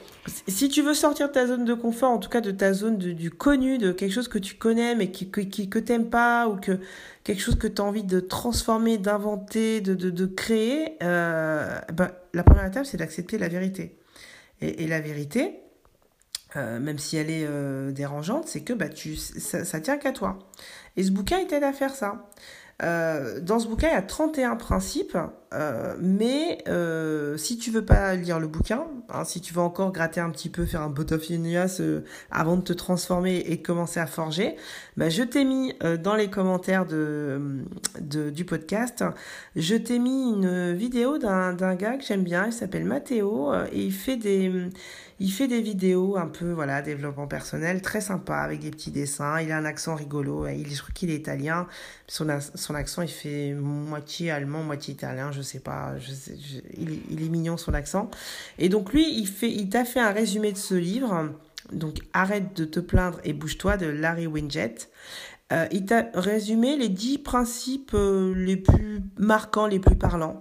si 0.46 0.68
tu 0.68 0.82
veux 0.82 0.94
sortir 0.94 1.28
de 1.28 1.32
ta 1.32 1.46
zone 1.46 1.64
de 1.64 1.74
confort, 1.74 2.10
en 2.10 2.18
tout 2.18 2.28
cas 2.28 2.40
de 2.40 2.52
ta 2.52 2.72
zone 2.72 2.96
de, 2.96 3.12
du 3.12 3.30
connu, 3.30 3.78
de 3.78 3.90
quelque 3.90 4.12
chose 4.12 4.28
que 4.28 4.38
tu 4.38 4.54
connais 4.54 4.94
mais 4.94 5.10
qui, 5.10 5.30
qui, 5.30 5.68
que 5.68 5.78
t'aimes 5.80 6.10
pas 6.10 6.48
ou 6.48 6.56
que 6.56 6.78
quelque 7.24 7.40
chose 7.40 7.58
que 7.58 7.66
tu 7.66 7.82
as 7.82 7.84
envie 7.84 8.04
de 8.04 8.20
transformer, 8.20 8.98
d'inventer, 8.98 9.80
de, 9.80 9.94
de, 9.94 10.10
de 10.10 10.26
créer, 10.26 10.96
ben, 11.00 12.12
la 12.32 12.42
première 12.44 12.66
étape 12.66 12.86
c'est 12.86 12.98
d'accepter 12.98 13.38
la 13.38 13.48
vérité. 13.48 13.96
Et, 14.60 14.84
et 14.84 14.86
la 14.86 15.00
vérité, 15.00 15.62
euh, 16.56 16.78
même 16.78 16.98
si 16.98 17.16
elle 17.16 17.30
est 17.30 17.46
euh, 17.48 17.92
dérangeante, 17.92 18.46
c'est 18.46 18.60
que 18.60 18.72
bah, 18.72 18.88
tu, 18.88 19.16
ça, 19.16 19.64
ça 19.64 19.80
tient 19.80 19.96
qu'à 19.96 20.12
toi. 20.12 20.38
Et 20.96 21.02
ce 21.02 21.10
bouquin, 21.10 21.38
il 21.38 21.46
t'aide 21.46 21.64
à 21.64 21.72
faire 21.72 21.94
ça. 21.94 22.30
Euh, 22.82 23.40
dans 23.40 23.58
ce 23.58 23.68
bouquin, 23.68 23.88
il 23.88 23.94
y 23.94 23.96
a 23.96 24.02
31 24.02 24.56
principes, 24.56 25.16
euh, 25.52 25.94
mais 26.00 26.58
euh, 26.68 27.36
si 27.36 27.58
tu 27.58 27.70
veux 27.70 27.84
pas 27.84 28.14
lire 28.14 28.40
le 28.40 28.46
bouquin, 28.46 28.84
hein, 29.10 29.24
si 29.24 29.40
tu 29.40 29.52
veux 29.52 29.60
encore 29.60 29.92
gratter 29.92 30.20
un 30.20 30.30
petit 30.30 30.48
peu, 30.48 30.64
faire 30.64 30.82
un 30.82 30.88
botafinias 30.88 31.78
euh, 31.80 32.00
avant 32.30 32.56
de 32.56 32.62
te 32.62 32.72
transformer 32.72 33.42
et 33.46 33.56
de 33.56 33.62
commencer 33.62 34.00
à 34.00 34.06
forger, 34.06 34.56
bah, 34.96 35.08
je 35.08 35.22
t'ai 35.22 35.44
mis 35.44 35.74
dans 36.02 36.14
les 36.14 36.30
commentaires 36.30 36.86
de, 36.86 37.64
du 38.00 38.44
podcast, 38.44 39.04
je 39.56 39.74
t'ai 39.76 39.98
mis 39.98 40.30
une 40.30 40.72
vidéo 40.72 41.18
d'un 41.18 41.74
gars 41.74 41.96
que 41.96 42.04
j'aime 42.04 42.24
bien, 42.24 42.46
il 42.46 42.52
s'appelle 42.52 42.84
Matteo, 42.84 43.52
et 43.72 43.84
il 43.84 43.92
fait 43.92 44.16
des 44.16 44.70
il 45.22 45.30
fait 45.30 45.46
des 45.46 45.60
vidéos 45.60 46.16
un 46.16 46.26
peu, 46.26 46.50
voilà, 46.50 46.82
développement 46.82 47.28
personnel, 47.28 47.80
très 47.80 48.00
sympa, 48.00 48.38
avec 48.38 48.58
des 48.58 48.72
petits 48.72 48.90
dessins. 48.90 49.40
Il 49.40 49.52
a 49.52 49.56
un 49.56 49.64
accent 49.64 49.94
rigolo. 49.94 50.48
Il, 50.48 50.68
je 50.74 50.82
crois 50.82 50.92
qu'il 50.92 51.10
est 51.10 51.16
italien. 51.16 51.68
Son, 52.08 52.26
son 52.56 52.74
accent, 52.74 53.02
il 53.02 53.08
fait 53.08 53.54
moitié 53.54 54.32
allemand, 54.32 54.64
moitié 54.64 54.94
italien, 54.94 55.30
je 55.30 55.40
je 55.42 55.48
sais 55.48 55.60
pas, 55.60 55.94
il, 56.76 57.22
est 57.22 57.28
mignon 57.28 57.56
son 57.56 57.74
accent. 57.74 58.10
Et 58.58 58.68
donc 58.68 58.92
lui, 58.92 59.26
il 59.42 59.68
t'a 59.68 59.84
fait 59.84 60.00
un 60.00 60.12
résumé 60.12 60.52
de 60.52 60.58
ce 60.58 60.74
livre. 60.74 61.30
Donc 61.72 61.98
arrête 62.12 62.56
de 62.56 62.64
te 62.64 62.80
plaindre 62.80 63.20
et 63.24 63.32
bouge-toi 63.32 63.76
de 63.76 63.86
Larry 63.86 64.26
Winget. 64.26 64.88
Euh, 65.52 65.66
il 65.70 65.84
t'a 65.84 66.06
résumé 66.14 66.76
les 66.76 66.88
dix 66.88 67.18
principes 67.18 67.92
euh, 67.94 68.32
les 68.34 68.56
plus 68.56 69.02
marquants, 69.18 69.66
les 69.66 69.78
plus 69.78 69.96
parlants. 69.96 70.38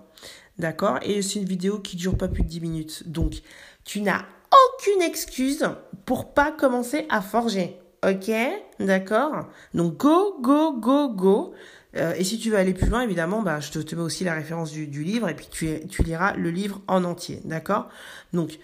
D'accord? 0.58 1.00
Et 1.02 1.22
c'est 1.22 1.40
une 1.40 1.46
vidéo 1.46 1.80
qui 1.80 1.98
dure 1.98 2.18
pas 2.18 2.28
plus 2.28 2.44
de 2.44 2.48
10 2.48 2.62
minutes. 2.62 3.04
Donc, 3.10 3.42
tu 3.84 4.02
n'as 4.02 4.24
aucune 4.52 5.02
excuse 5.02 5.68
pour 6.06 6.34
pas 6.34 6.52
commencer 6.52 7.06
à 7.10 7.22
forger. 7.22 7.78
Ok? 8.06 8.32
D'accord? 8.80 9.48
Donc, 9.74 9.98
go, 9.98 10.38
go, 10.40 10.74
go, 10.74 11.10
go. 11.10 11.54
Euh, 11.96 12.14
et 12.16 12.24
si 12.24 12.40
tu 12.40 12.50
veux 12.50 12.58
aller 12.58 12.74
plus 12.74 12.88
loin, 12.88 13.02
évidemment, 13.02 13.42
bah, 13.42 13.60
je 13.60 13.72
te, 13.72 13.96
mets 13.96 14.02
aussi 14.02 14.24
la 14.24 14.34
référence 14.34 14.72
du, 14.72 14.86
livre 14.86 15.30
et 15.30 15.36
puis 15.36 15.48
tu, 15.52 16.04
liras 16.04 16.34
le 16.36 16.50
livre 16.50 16.82
en 16.88 17.04
entier. 17.04 17.42
D'accord? 17.44 17.90
Donc, 18.34 18.60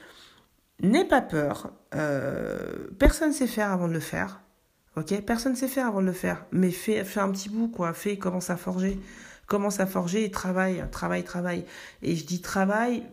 n'aie 0.82 1.06
pas 1.06 1.22
peur. 1.22 1.74
personne 3.00 3.30
ne 3.30 3.34
sait 3.34 3.48
faire 3.48 3.72
avant 3.72 3.88
de 3.88 3.94
le 3.94 4.00
faire. 4.00 4.42
Ok? 4.96 5.22
Personne 5.22 5.54
ne 5.54 5.58
sait 5.58 5.68
faire 5.68 5.88
avant 5.88 6.02
de 6.02 6.08
le 6.08 6.14
faire. 6.14 6.46
Mais 6.52 6.72
fais, 6.72 7.04
fais 7.04 7.20
un 7.20 7.32
petit 7.32 7.50
bout, 7.50 7.68
quoi. 7.68 7.94
Fais, 7.94 8.18
commence 8.18 8.50
à 8.50 8.58
forger. 8.58 9.00
Commence 9.46 9.80
à 9.80 9.86
forger 9.86 10.26
et 10.26 10.32
travaille, 10.32 10.84
travaille, 10.92 11.24
travaille. 11.24 11.66
Et 12.02 12.16
je 12.16 12.26
dis 12.26 12.42
travail 12.42 13.04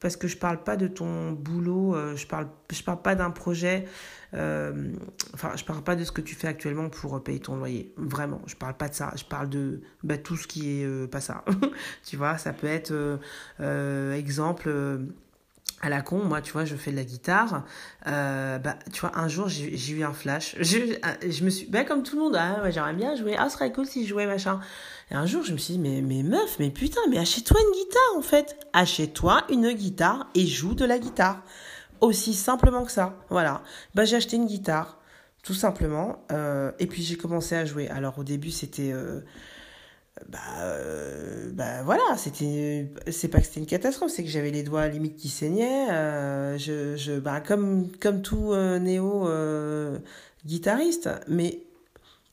parce 0.00 0.16
que 0.16 0.28
je 0.28 0.36
parle 0.36 0.62
pas 0.62 0.76
de 0.76 0.86
ton 0.86 1.32
boulot, 1.32 1.94
euh, 1.94 2.16
je 2.16 2.26
parle, 2.26 2.48
parle 2.84 3.02
pas 3.02 3.14
d'un 3.14 3.30
projet, 3.30 3.86
euh, 4.34 4.92
enfin, 5.32 5.52
je 5.56 5.64
parle 5.64 5.82
pas 5.82 5.96
de 5.96 6.04
ce 6.04 6.12
que 6.12 6.20
tu 6.20 6.34
fais 6.34 6.48
actuellement 6.48 6.88
pour 6.88 7.22
payer 7.22 7.40
ton 7.40 7.56
loyer. 7.56 7.92
Vraiment, 7.96 8.42
je 8.46 8.56
parle 8.56 8.74
pas 8.76 8.88
de 8.88 8.94
ça. 8.94 9.12
Je 9.16 9.24
parle 9.24 9.48
de 9.48 9.80
bah, 10.02 10.18
tout 10.18 10.36
ce 10.36 10.46
qui 10.46 10.80
est 10.80 10.84
euh, 10.84 11.06
pas 11.06 11.20
ça. 11.20 11.44
tu 12.04 12.16
vois, 12.16 12.36
ça 12.38 12.52
peut 12.52 12.66
être, 12.66 13.18
exemple, 14.14 14.68
à 15.84 15.90
la 15.90 16.00
con, 16.00 16.24
moi, 16.24 16.40
tu 16.40 16.52
vois, 16.52 16.64
je 16.64 16.76
fais 16.76 16.90
de 16.90 16.96
la 16.96 17.04
guitare. 17.04 17.62
Euh, 18.06 18.58
bah, 18.58 18.76
tu 18.90 19.02
vois, 19.02 19.18
un 19.18 19.28
jour, 19.28 19.48
j'ai 19.48 19.92
eu 19.92 20.02
un 20.02 20.14
flash. 20.14 20.56
Je, 20.62 21.44
me 21.44 21.50
suis, 21.50 21.66
bah, 21.66 21.84
comme 21.84 22.02
tout 22.02 22.16
le 22.16 22.22
monde, 22.22 22.36
ah, 22.36 22.70
j'aimerais 22.70 22.94
bien 22.94 23.14
jouer. 23.16 23.36
Ah, 23.38 23.50
ce 23.50 23.56
serait 23.56 23.70
cool 23.70 23.84
si 23.84 24.04
je 24.04 24.08
jouais, 24.08 24.26
machin. 24.26 24.60
Et 25.10 25.14
un 25.14 25.26
jour, 25.26 25.42
je 25.44 25.52
me 25.52 25.58
suis 25.58 25.74
dit, 25.74 25.78
mais, 25.78 26.00
mais 26.00 26.22
meuf, 26.22 26.58
mais 26.58 26.70
putain, 26.70 27.00
mais 27.10 27.18
achète-toi 27.18 27.60
une 27.60 27.78
guitare, 27.78 28.16
en 28.16 28.22
fait. 28.22 28.56
Achète-toi 28.72 29.44
une 29.50 29.72
guitare 29.72 30.26
et 30.34 30.46
joue 30.46 30.74
de 30.74 30.86
la 30.86 30.98
guitare. 30.98 31.42
Aussi 32.00 32.32
simplement 32.32 32.84
que 32.84 32.92
ça. 32.92 33.14
Voilà. 33.28 33.62
Bah, 33.94 34.06
j'ai 34.06 34.16
acheté 34.16 34.36
une 34.36 34.46
guitare, 34.46 34.98
tout 35.42 35.54
simplement. 35.54 36.24
Euh, 36.32 36.72
et 36.78 36.86
puis, 36.86 37.02
j'ai 37.02 37.16
commencé 37.16 37.56
à 37.56 37.66
jouer. 37.66 37.88
Alors, 37.90 38.18
au 38.18 38.24
début, 38.24 38.50
c'était, 38.50 38.92
euh, 38.92 39.20
bah, 40.28 40.38
euh, 40.60 41.50
bah 41.52 41.82
voilà, 41.82 42.16
c'était, 42.16 42.88
c'est 43.10 43.28
pas 43.28 43.40
que 43.40 43.46
c'était 43.46 43.60
une 43.60 43.66
catastrophe, 43.66 44.12
c'est 44.12 44.22
que 44.22 44.30
j'avais 44.30 44.52
les 44.52 44.62
doigts 44.62 44.86
limite 44.86 45.16
qui 45.16 45.28
saignaient. 45.28 45.90
Euh, 45.90 46.56
je, 46.56 46.96
je, 46.96 47.18
bah, 47.18 47.40
comme, 47.40 47.90
comme 48.00 48.22
tout 48.22 48.52
euh, 48.52 48.78
néo 48.78 49.28
guitariste, 50.46 51.10
mais 51.26 51.62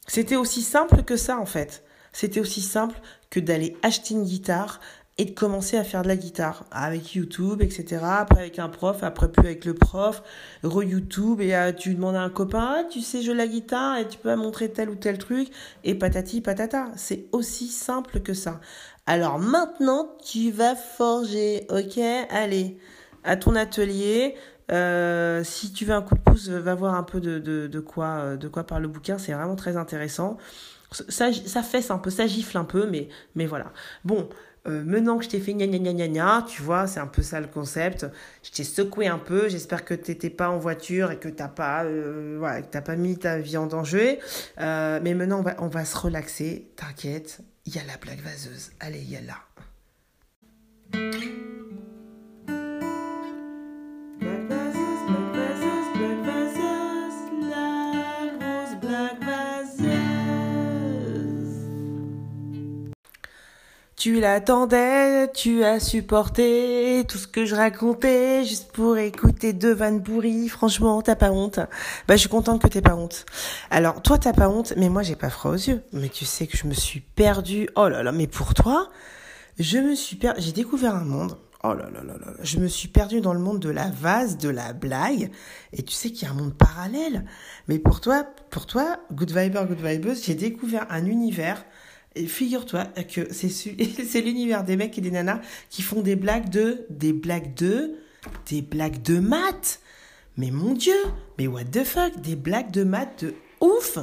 c'était 0.08 0.36
aussi 0.36 0.62
simple 0.62 1.04
que 1.04 1.16
ça 1.16 1.40
en 1.40 1.46
fait. 1.46 1.84
C'était 2.14 2.40
aussi 2.40 2.62
simple 2.62 3.00
que 3.30 3.40
d'aller 3.40 3.78
acheter 3.84 4.14
une 4.14 4.26
guitare, 4.26 4.80
et 5.22 5.26
de 5.26 5.32
commencer 5.32 5.78
à 5.78 5.84
faire 5.84 6.02
de 6.02 6.08
la 6.08 6.16
guitare 6.16 6.66
avec 6.72 7.14
YouTube, 7.14 7.62
etc. 7.62 8.02
Après 8.04 8.40
avec 8.40 8.58
un 8.58 8.70
prof, 8.70 9.04
après 9.04 9.32
plus 9.32 9.46
avec 9.46 9.66
le 9.66 9.76
prof, 9.76 10.24
re-YouTube 10.64 11.42
et 11.42 11.54
euh, 11.54 11.72
tu 11.72 11.94
demandes 11.94 12.16
à 12.16 12.22
un 12.22 12.32
copain, 12.32 12.78
ah, 12.80 12.84
tu 12.90 13.02
sais 13.02 13.22
jouer 13.22 13.36
la 13.36 13.46
guitare 13.46 14.00
et 14.00 14.08
tu 14.08 14.18
peux 14.18 14.36
montrer 14.36 14.72
tel 14.72 14.90
ou 14.90 14.96
tel 14.96 15.20
truc 15.20 15.50
et 15.84 15.94
patati 15.94 16.42
patata. 16.42 16.88
C'est 16.96 17.28
aussi 17.34 17.68
simple 17.68 18.22
que 18.22 18.34
ça. 18.34 18.62
Alors 19.06 19.38
maintenant, 19.38 20.10
tu 20.26 20.50
vas 20.50 20.76
forger, 20.76 21.68
ok? 21.70 22.00
Allez, 22.32 22.80
à 23.24 23.36
ton 23.36 23.56
atelier. 23.56 24.34
Euh, 24.72 25.44
si 25.44 25.72
tu 25.72 25.86
veux 25.86 25.94
un 25.94 26.02
coup 26.02 26.16
de 26.16 26.22
pouce, 26.22 26.50
va 26.50 26.74
voir 26.74 26.96
un 26.96 27.04
peu 27.04 27.20
de, 27.20 27.38
de, 27.38 27.80
quoi, 27.80 28.38
de 28.38 28.48
quoi 28.48 28.64
parle 28.64 28.82
le 28.82 28.88
bouquin. 28.88 29.20
C'est 29.20 29.34
vraiment 29.34 29.56
très 29.56 29.78
intéressant. 29.78 30.38
Ça, 31.10 31.32
ça 31.32 31.62
fesse 31.62 31.92
un 31.92 32.00
peu, 32.00 32.10
ça 32.10 32.26
gifle 32.26 32.58
un 32.58 32.66
peu, 32.66 32.88
mais, 32.90 33.08
mais 33.36 33.46
voilà. 33.46 33.72
Bon, 34.04 34.28
euh, 34.68 34.84
maintenant 34.84 35.18
que 35.18 35.24
je 35.24 35.30
t'ai 35.30 35.40
fait 35.40 35.54
gna 35.54 35.66
gna 35.66 35.80
gna 35.80 35.94
gna 35.94 36.08
gna, 36.08 36.46
tu 36.48 36.62
vois, 36.62 36.86
c'est 36.86 37.00
un 37.00 37.08
peu 37.08 37.24
ça 37.24 37.40
le 37.40 37.48
concept. 37.48 38.06
Je 38.44 38.52
t'ai 38.52 38.64
secoué 38.64 39.08
un 39.08 39.18
peu. 39.18 39.50
J'espère 39.50 39.86
que 39.86 39.94
t'étais 39.94 40.30
pas 40.30 40.50
en 40.50 40.60
voiture 40.60 41.12
et 41.12 41.18
que 41.18 41.30
t'as 41.30 41.48
pas, 41.48 41.84
euh, 41.84 42.36
voilà, 42.38 42.62
pas 42.62 42.96
mis 42.96 43.18
ta 43.18 43.40
vie 43.40 43.58
en 43.58 43.66
danger. 43.66 44.20
Euh, 44.60 45.00
mais 45.04 45.14
maintenant, 45.14 45.40
on 45.40 45.44
va, 45.44 45.56
on 45.60 45.68
va 45.68 45.86
se 45.86 45.98
relaxer. 45.98 46.72
T'inquiète, 46.76 47.40
il 47.66 47.76
y 47.76 47.80
a 47.80 47.84
la 47.86 47.98
blague 47.98 48.22
vaseuse. 48.22 48.72
Allez, 48.80 49.00
il 49.02 49.10
y 49.10 49.16
a 49.16 49.22
là. 49.22 49.38
Tu 64.02 64.20
l'attendais, 64.20 65.32
tu 65.32 65.64
as 65.64 65.80
supporté 65.80 67.06
tout 67.08 67.20
ce 67.20 67.28
que 67.28 67.46
je 67.46 67.54
racontais 67.54 68.44
juste 68.44 68.72
pour 68.72 68.98
écouter 68.98 69.54
deux 69.54 69.76
vannes 69.76 70.02
pourries. 70.02 70.50
Franchement, 70.50 71.04
t'as 71.04 71.16
pas 71.16 71.30
honte. 71.30 71.60
Bah, 72.08 72.16
je 72.16 72.22
suis 72.22 72.28
contente 72.28 72.64
que 72.64 72.68
t'aies 72.68 72.82
pas 72.82 72.96
honte. 72.96 73.28
Alors, 73.70 74.02
toi, 74.02 74.18
t'as 74.18 74.34
pas 74.34 74.50
honte, 74.50 74.74
mais 74.76 74.90
moi, 74.90 75.04
j'ai 75.04 75.16
pas 75.16 75.30
froid 75.30 75.52
aux 75.52 75.54
yeux. 75.54 75.84
Mais 75.94 76.10
tu 76.10 76.26
sais 76.26 76.48
que 76.48 76.58
je 76.58 76.66
me 76.66 76.74
suis 76.74 77.00
perdue. 77.00 77.70
Oh 77.76 77.90
là 77.90 78.02
là, 78.02 78.12
mais 78.12 78.26
pour 78.26 78.56
toi, 78.56 78.90
je 79.60 79.78
me 79.78 79.94
suis 79.94 80.16
perdue. 80.16 80.42
J'ai 80.42 80.52
découvert 80.52 80.96
un 80.96 81.06
monde. 81.06 81.38
Oh 81.64 81.76
là 81.76 81.88
là 81.94 82.04
là 82.04 82.16
là. 82.18 82.34
Je 82.42 82.58
me 82.58 82.68
suis 82.68 82.88
perdue 82.88 83.22
dans 83.22 83.34
le 83.34 83.40
monde 83.40 83.60
de 83.60 83.70
la 83.70 83.92
vase, 83.92 84.40
de 84.40 84.50
la 84.50 84.74
blague. 84.74 85.30
Et 85.74 85.84
tu 85.84 85.94
sais 85.94 86.10
qu'il 86.10 86.28
y 86.28 86.32
a 86.32 86.34
un 86.34 86.38
monde 86.38 86.56
parallèle. 86.56 87.24
Mais 87.68 87.78
pour 87.78 88.02
toi, 88.02 88.26
pour 88.50 88.66
toi, 88.66 88.98
Good 89.14 89.30
Viber, 89.30 89.66
Good 89.68 89.86
Vibes, 89.86 90.16
j'ai 90.24 90.34
découvert 90.34 90.88
un 90.90 91.06
univers 91.06 91.64
figure-toi 92.16 92.86
que 92.86 93.28
c'est 93.34 94.22
l'univers 94.22 94.64
des 94.64 94.76
mecs 94.76 94.98
et 94.98 95.02
des 95.02 95.12
nanas 95.12 95.42
qui 95.70 95.82
font 95.82 96.02
des 96.02 96.16
blagues 96.16 96.50
de, 96.50 96.86
des 96.90 97.14
blagues 97.14 97.54
de, 97.56 97.96
des 98.50 98.62
blagues 98.62 99.02
de 99.02 99.20
maths. 99.20 99.80
Mais 100.38 100.52
mon 100.52 100.74
Dieu, 100.74 100.96
mais 101.38 101.48
what 101.48 101.66
the 101.66 101.84
fuck, 101.84 102.20
des 102.22 102.36
blagues 102.36 102.72
de 102.72 102.84
maths 102.84 103.26
de 103.26 103.34
ouf. 103.60 103.98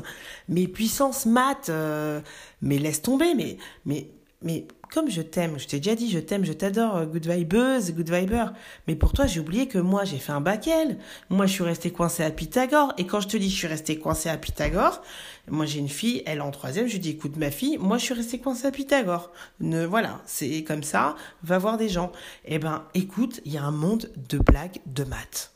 Mais 0.48 0.66
puissance 0.68 1.26
maths, 1.26 1.68
euh, 1.68 2.20
mais 2.62 2.78
laisse 2.78 3.02
tomber, 3.02 3.34
mais, 3.34 3.58
mais, 3.84 4.08
mais 4.42 4.68
comme 4.92 5.11
je 5.11 5.20
t'aime, 5.20 5.59
je 5.59 5.66
t'ai 5.66 5.79
déjà 5.79 5.94
dit, 5.94 6.11
je 6.11 6.18
t'aime, 6.18 6.44
je 6.44 6.53
t'adore, 6.53 6.96
euh, 6.96 7.07
good 7.07 7.27
vibeuse, 7.27 7.92
good 7.92 8.11
viber. 8.11 8.46
Mais 8.87 8.94
pour 8.94 9.12
toi, 9.12 9.27
j'ai 9.27 9.40
oublié 9.40 9.66
que 9.66 9.79
moi, 9.79 10.05
j'ai 10.05 10.18
fait 10.18 10.33
un 10.33 10.40
bac 10.40 10.66
L. 10.66 10.98
Moi, 11.29 11.46
je 11.46 11.53
suis 11.53 11.64
restée 11.64 11.90
coincée 11.90 12.22
à 12.22 12.31
Pythagore. 12.31 12.94
Et 12.98 13.07
quand 13.07 13.20
je 13.20 13.29
te 13.29 13.37
dis, 13.37 13.51
je 13.51 13.57
suis 13.57 13.66
restée 13.66 13.98
coincée 13.98 14.29
à 14.29 14.37
Pythagore, 14.37 15.03
moi, 15.51 15.66
j'ai 15.66 15.81
une 15.81 15.88
fille, 15.88 16.22
elle 16.24 16.40
en 16.40 16.51
troisième, 16.51 16.87
je 16.87 16.92
lui 16.92 17.01
dis, 17.01 17.11
écoute, 17.11 17.37
ma 17.37 17.51
fille, 17.51 17.79
moi, 17.79 17.98
je 17.98 18.05
suis 18.05 18.14
restée 18.14 18.38
coincée 18.38 18.66
à 18.66 18.70
Pythagore. 18.70 19.33
Voilà, 19.61 20.20
c'est 20.24 20.62
comme 20.62 20.83
ça, 20.83 21.16
va 21.42 21.59
voir 21.59 21.77
des 21.77 21.88
gens. 21.88 22.12
Eh 22.44 22.59
ben, 22.59 22.85
écoute, 22.94 23.40
il 23.44 23.53
y 23.53 23.59
a 23.59 23.64
un 23.64 23.72
monde 23.72 24.11
de 24.29 24.38
blagues 24.38 24.79
de 24.87 25.05
maths. 25.05 25.53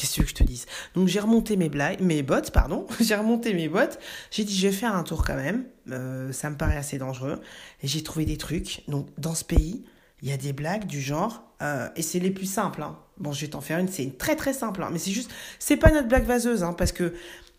Qu'est-ce 0.00 0.22
que 0.22 0.26
je 0.26 0.34
te 0.34 0.42
dise? 0.42 0.64
Donc 0.94 1.08
j'ai 1.08 1.20
remonté 1.20 1.58
mes 1.58 1.68
blagues, 1.68 2.00
mes 2.00 2.22
bottes, 2.22 2.52
pardon. 2.52 2.86
j'ai 3.00 3.14
remonté 3.14 3.52
mes 3.52 3.68
bottes. 3.68 3.98
J'ai 4.30 4.44
dit 4.44 4.56
je 4.56 4.68
vais 4.68 4.72
faire 4.72 4.96
un 4.96 5.02
tour 5.02 5.26
quand 5.26 5.36
même. 5.36 5.66
Euh, 5.90 6.32
ça 6.32 6.48
me 6.48 6.56
paraît 6.56 6.78
assez 6.78 6.96
dangereux. 6.96 7.38
Et 7.82 7.86
j'ai 7.86 8.02
trouvé 8.02 8.24
des 8.24 8.38
trucs. 8.38 8.82
Donc 8.88 9.08
dans 9.18 9.34
ce 9.34 9.44
pays, 9.44 9.84
il 10.22 10.30
y 10.30 10.32
a 10.32 10.38
des 10.38 10.54
blagues 10.54 10.86
du 10.86 11.02
genre 11.02 11.42
euh, 11.60 11.90
et 11.96 12.02
c'est 12.02 12.18
les 12.18 12.30
plus 12.30 12.46
simples. 12.46 12.80
Hein. 12.80 12.96
Bon, 13.18 13.32
je 13.32 13.42
vais 13.42 13.48
t'en 13.48 13.60
faire 13.60 13.78
une. 13.78 13.88
C'est 13.88 14.16
très 14.16 14.36
très 14.36 14.54
simple. 14.54 14.82
Hein. 14.82 14.88
mais 14.90 14.98
c'est 14.98 15.10
juste, 15.10 15.30
c'est 15.58 15.76
pas 15.76 15.90
notre 15.90 16.08
blague 16.08 16.24
vaseuse, 16.24 16.62
hein, 16.62 16.72
parce 16.72 16.92
que 16.92 17.12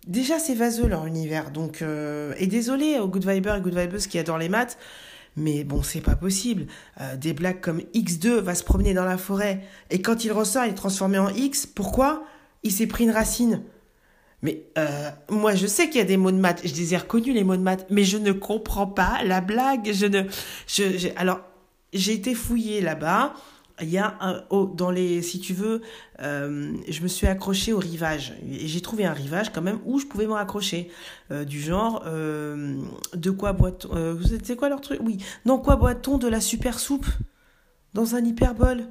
déjà 0.07 0.39
c'est 0.39 0.55
vaseux 0.55 0.87
leur 0.87 1.05
univers. 1.05 1.51
Donc 1.51 1.83
euh, 1.83 2.33
et 2.39 2.47
désolé 2.47 2.97
aux 2.97 3.07
Good 3.07 3.29
Viber 3.29 3.53
et 3.59 3.61
Good 3.61 3.77
Vibers 3.77 4.07
qui 4.09 4.17
adorent 4.17 4.39
les 4.39 4.49
maths. 4.49 4.79
Mais 5.37 5.63
bon, 5.63 5.81
c'est 5.81 6.01
pas 6.01 6.15
possible. 6.15 6.67
des 7.17 7.33
blagues 7.33 7.61
comme 7.61 7.79
X2 7.93 8.39
va 8.39 8.53
se 8.53 8.63
promener 8.63 8.93
dans 8.93 9.05
la 9.05 9.17
forêt 9.17 9.63
et 9.89 10.01
quand 10.01 10.25
il 10.25 10.31
ressort, 10.31 10.65
il 10.65 10.71
est 10.71 10.75
transformé 10.75 11.17
en 11.17 11.29
X. 11.29 11.65
Pourquoi? 11.65 12.25
Il 12.63 12.71
s'est 12.71 12.87
pris 12.87 13.05
une 13.05 13.11
racine. 13.11 13.63
Mais 14.41 14.63
euh, 14.77 15.09
moi, 15.29 15.55
je 15.55 15.67
sais 15.67 15.87
qu'il 15.89 15.99
y 15.99 16.03
a 16.03 16.05
des 16.05 16.17
mots 16.17 16.31
de 16.31 16.37
maths. 16.37 16.61
Je 16.63 16.73
les 16.73 16.93
ai 16.93 16.97
reconnus, 16.97 17.33
les 17.33 17.43
mots 17.43 17.55
de 17.55 17.61
maths. 17.61 17.85
Mais 17.89 18.03
je 18.03 18.17
ne 18.17 18.31
comprends 18.31 18.87
pas 18.87 19.23
la 19.23 19.41
blague. 19.41 19.91
Je 19.93 20.05
ne... 20.05 20.23
Je, 20.67 21.09
alors, 21.15 21.41
j'ai 21.93 22.13
été 22.13 22.33
fouillée 22.33 22.81
là-bas. 22.81 23.33
Il 23.81 23.89
y 23.89 23.97
a 23.97 24.15
un... 24.21 24.43
Oh, 24.49 24.71
dans 24.73 24.91
les... 24.91 25.21
Si 25.21 25.39
tu 25.39 25.53
veux, 25.53 25.81
euh, 26.21 26.73
je 26.87 27.01
me 27.01 27.07
suis 27.07 27.27
accrochée 27.27 27.73
au 27.73 27.79
rivage. 27.79 28.33
Et 28.49 28.67
j'ai 28.67 28.81
trouvé 28.81 29.05
un 29.05 29.13
rivage 29.13 29.51
quand 29.51 29.61
même 29.61 29.79
où 29.85 29.99
je 29.99 30.05
pouvais 30.05 30.27
me 30.27 30.33
raccrocher. 30.33 30.89
Euh, 31.31 31.45
du 31.45 31.59
genre, 31.59 32.03
de 32.05 33.31
quoi 33.31 33.53
boit-on... 33.53 34.19
c'est 34.43 34.55
quoi 34.55 34.69
leur 34.69 34.81
truc? 34.81 34.99
Oui. 35.03 35.17
Dans 35.45 35.57
quoi 35.57 35.75
boit-on 35.75 36.17
de 36.17 36.27
la 36.27 36.41
super 36.41 36.79
soupe? 36.79 37.07
Dans 37.93 38.15
un 38.15 38.23
hyperbole? 38.23 38.85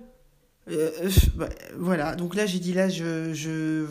Euh, 0.71 0.91
voilà, 1.79 2.15
donc 2.15 2.35
là 2.35 2.47
j'ai 2.47 2.59
dit 2.59 2.75
là 2.75 2.89
je 2.89 3.87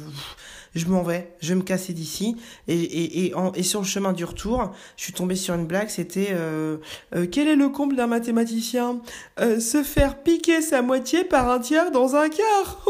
je 0.76 0.86
m'en 0.88 1.04
vais, 1.04 1.34
je 1.42 1.50
vais 1.50 1.56
me 1.56 1.64
casser 1.64 1.94
d'ici. 1.94 2.36
Et, 2.68 2.76
et, 2.76 3.26
et, 3.26 3.34
et, 3.56 3.64
sur 3.64 3.80
le 3.82 3.86
chemin 3.86 4.14
du 4.14 4.26
retour, 4.26 4.72
je 4.98 5.04
suis 5.04 5.14
tombée 5.14 5.36
sur 5.36 5.56
une 5.56 5.66
blague, 5.66 5.90
c'était 5.90 6.30
euh, 6.32 6.78
euh, 7.16 7.26
quel 7.32 7.48
est 7.48 7.56
le 7.56 7.70
comble 7.70 7.96
d'un 7.96 8.08
mathématicien? 8.08 9.02
Euh, 9.40 9.60
Se 9.60 9.84
faire 9.84 10.22
piquer 10.22 10.62
sa 10.62 10.82
moitié 10.82 11.24
par 11.24 11.50
un 11.50 11.60
tiers 11.60 11.92
dans 11.92 12.16
un 12.16 12.30
quart. 12.30 12.86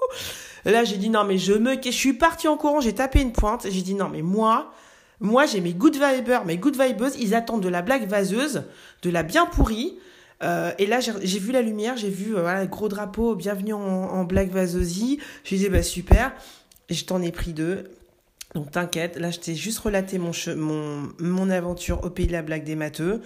Là, 0.64 0.82
j'ai 0.82 0.96
dit 0.96 1.10
non, 1.10 1.24
mais 1.24 1.38
je 1.38 1.52
me, 1.52 1.76
je 1.82 1.90
suis 1.90 2.12
partie 2.12 2.48
en 2.48 2.56
courant, 2.56 2.80
j'ai 2.80 2.94
tapé 2.94 3.20
une 3.20 3.32
pointe, 3.32 3.66
j'ai 3.70 3.82
dit 3.82 3.94
non, 3.94 4.08
mais 4.08 4.22
moi, 4.22 4.72
moi, 5.20 5.46
j'ai 5.46 5.60
mes 5.60 5.72
good 5.72 5.94
vibers, 5.94 6.44
mes 6.44 6.58
good 6.58 6.76
vibes, 6.80 7.04
ils 7.18 7.34
attendent 7.34 7.62
de 7.62 7.68
la 7.68 7.82
blague 7.82 8.08
vaseuse, 8.08 8.64
de 9.02 9.10
la 9.10 9.22
bien 9.22 9.46
pourrie. 9.46 9.96
Euh, 10.42 10.72
et 10.78 10.86
là, 10.86 10.98
j'ai 11.00 11.38
vu 11.38 11.52
la 11.52 11.62
lumière, 11.62 11.96
j'ai 11.96 12.10
vu 12.10 12.36
euh, 12.36 12.40
voilà, 12.42 12.66
gros 12.66 12.88
drapeau, 12.88 13.34
bienvenue 13.34 13.72
en, 13.72 13.80
en 13.80 14.24
blague 14.24 14.50
vaseuse. 14.50 14.92
J'ai 15.44 15.56
dit, 15.56 15.68
bah 15.68 15.82
super. 15.82 16.32
Je 16.88 17.04
t'en 17.04 17.22
ai 17.22 17.32
pris 17.32 17.52
deux. 17.52 17.90
Donc 18.54 18.70
t'inquiète, 18.70 19.18
là 19.18 19.30
je 19.30 19.38
t'ai 19.38 19.54
juste 19.54 19.80
relaté 19.80 20.18
mon, 20.18 21.50
aventure 21.50 22.02
au 22.04 22.10
pays 22.10 22.26
de 22.26 22.32
la 22.32 22.42
blague 22.42 22.64
des 22.64 22.76
matheux. 22.76 23.20